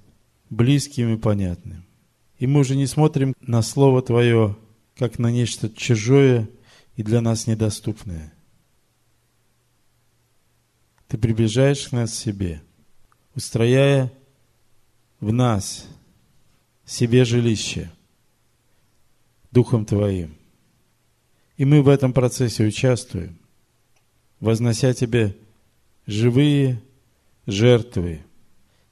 [0.50, 1.84] близким и понятным.
[2.40, 4.56] И мы уже не смотрим на Слово Твое,
[4.96, 6.50] как на нечто чужое
[6.96, 8.32] и для нас недоступное.
[11.10, 12.62] Ты приближаешь нас к себе,
[13.36, 14.12] устрояя
[15.20, 15.88] в нас
[16.86, 17.92] себе жилище
[19.52, 20.36] Духом Твоим.
[21.58, 23.38] И мы в этом процессе участвуем,
[24.40, 25.38] вознося Тебе
[26.08, 26.82] живые
[27.46, 28.22] жертвы,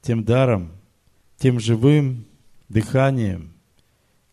[0.02, 0.70] тем даром,
[1.36, 2.26] тем живым
[2.68, 3.52] дыханием,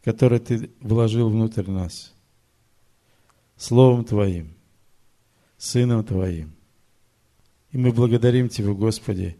[0.03, 2.13] которое Ты вложил внутрь нас,
[3.55, 4.53] Словом Твоим,
[5.57, 6.53] Сыном Твоим.
[7.71, 9.35] И мы благодарим Тебя, Господи,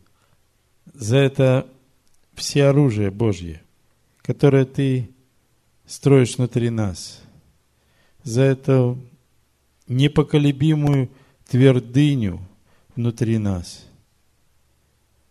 [0.94, 1.68] за это
[2.34, 3.62] все оружие Божье,
[4.22, 5.10] которое Ты
[5.86, 7.22] строишь внутри нас,
[8.24, 9.00] за эту
[9.88, 11.10] непоколебимую
[11.48, 12.40] твердыню
[12.96, 13.86] внутри нас,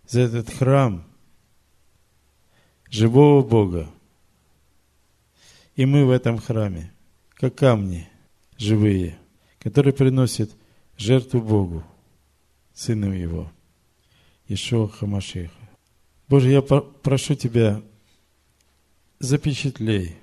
[0.08, 1.04] за этот храм
[2.90, 3.90] живого Бога.
[5.74, 6.92] И мы в этом храме,
[7.34, 8.08] как камни
[8.56, 9.18] живые,
[9.58, 10.50] которые приносят
[10.96, 11.84] жертву Богу,
[12.72, 13.50] Сыну Его,
[14.48, 15.52] Ишуа Хамашиха.
[16.28, 17.82] Боже, я прошу Тебя,
[19.18, 20.16] запечатлей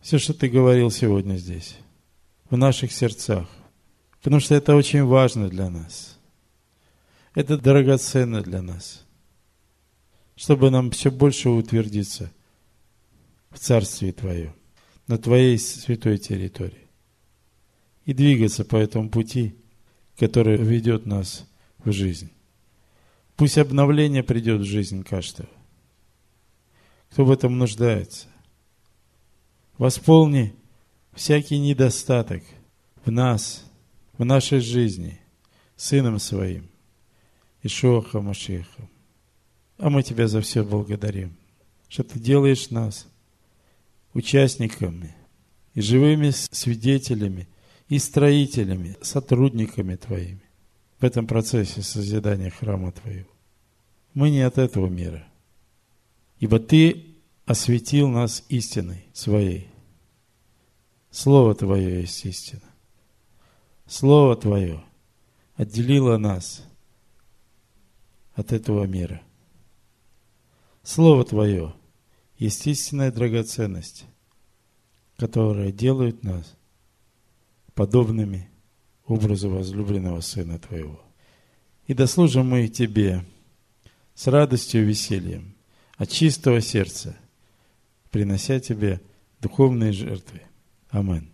[0.00, 1.76] все, что Ты говорил сегодня здесь,
[2.48, 3.48] в наших сердцах,
[4.22, 6.18] потому что это очень важно для нас.
[7.34, 9.04] Это драгоценно для нас,
[10.36, 12.32] чтобы нам все больше утвердиться
[13.50, 14.54] в Царстве Твоем,
[15.06, 16.88] на Твоей святой территории,
[18.04, 19.54] и двигаться по этому пути,
[20.18, 21.46] который ведет нас
[21.78, 22.30] в жизнь.
[23.40, 25.48] Пусть обновление придет в жизнь каждого.
[27.08, 28.26] Кто в этом нуждается.
[29.78, 30.54] Восполни
[31.14, 32.42] всякий недостаток
[33.02, 33.64] в нас,
[34.18, 35.18] в нашей жизни,
[35.74, 36.68] Сыном Своим,
[37.62, 38.90] Ишуахом Машихом.
[39.78, 41.34] А мы Тебя за все благодарим,
[41.88, 43.08] что Ты делаешь нас
[44.12, 45.16] участниками
[45.72, 47.48] и живыми свидетелями
[47.88, 50.42] и строителями, сотрудниками Твоими
[51.00, 53.29] в этом процессе созидания храма Твоего.
[54.14, 55.26] Мы не от этого мира.
[56.38, 59.68] Ибо Ты осветил нас истиной своей.
[61.10, 62.62] Слово Твое есть истина.
[63.86, 64.82] Слово Твое
[65.56, 66.64] отделило нас
[68.34, 69.20] от этого мира.
[70.82, 71.74] Слово Твое
[72.38, 74.06] есть истинная драгоценность,
[75.16, 76.56] которая делает нас
[77.74, 78.48] подобными
[79.06, 81.00] образу возлюбленного Сына Твоего.
[81.86, 83.24] И дослужим мы Тебе
[84.20, 85.54] с радостью и весельем,
[85.96, 87.16] от чистого сердца,
[88.10, 89.00] принося Тебе
[89.40, 90.42] духовные жертвы.
[90.90, 91.32] Аминь.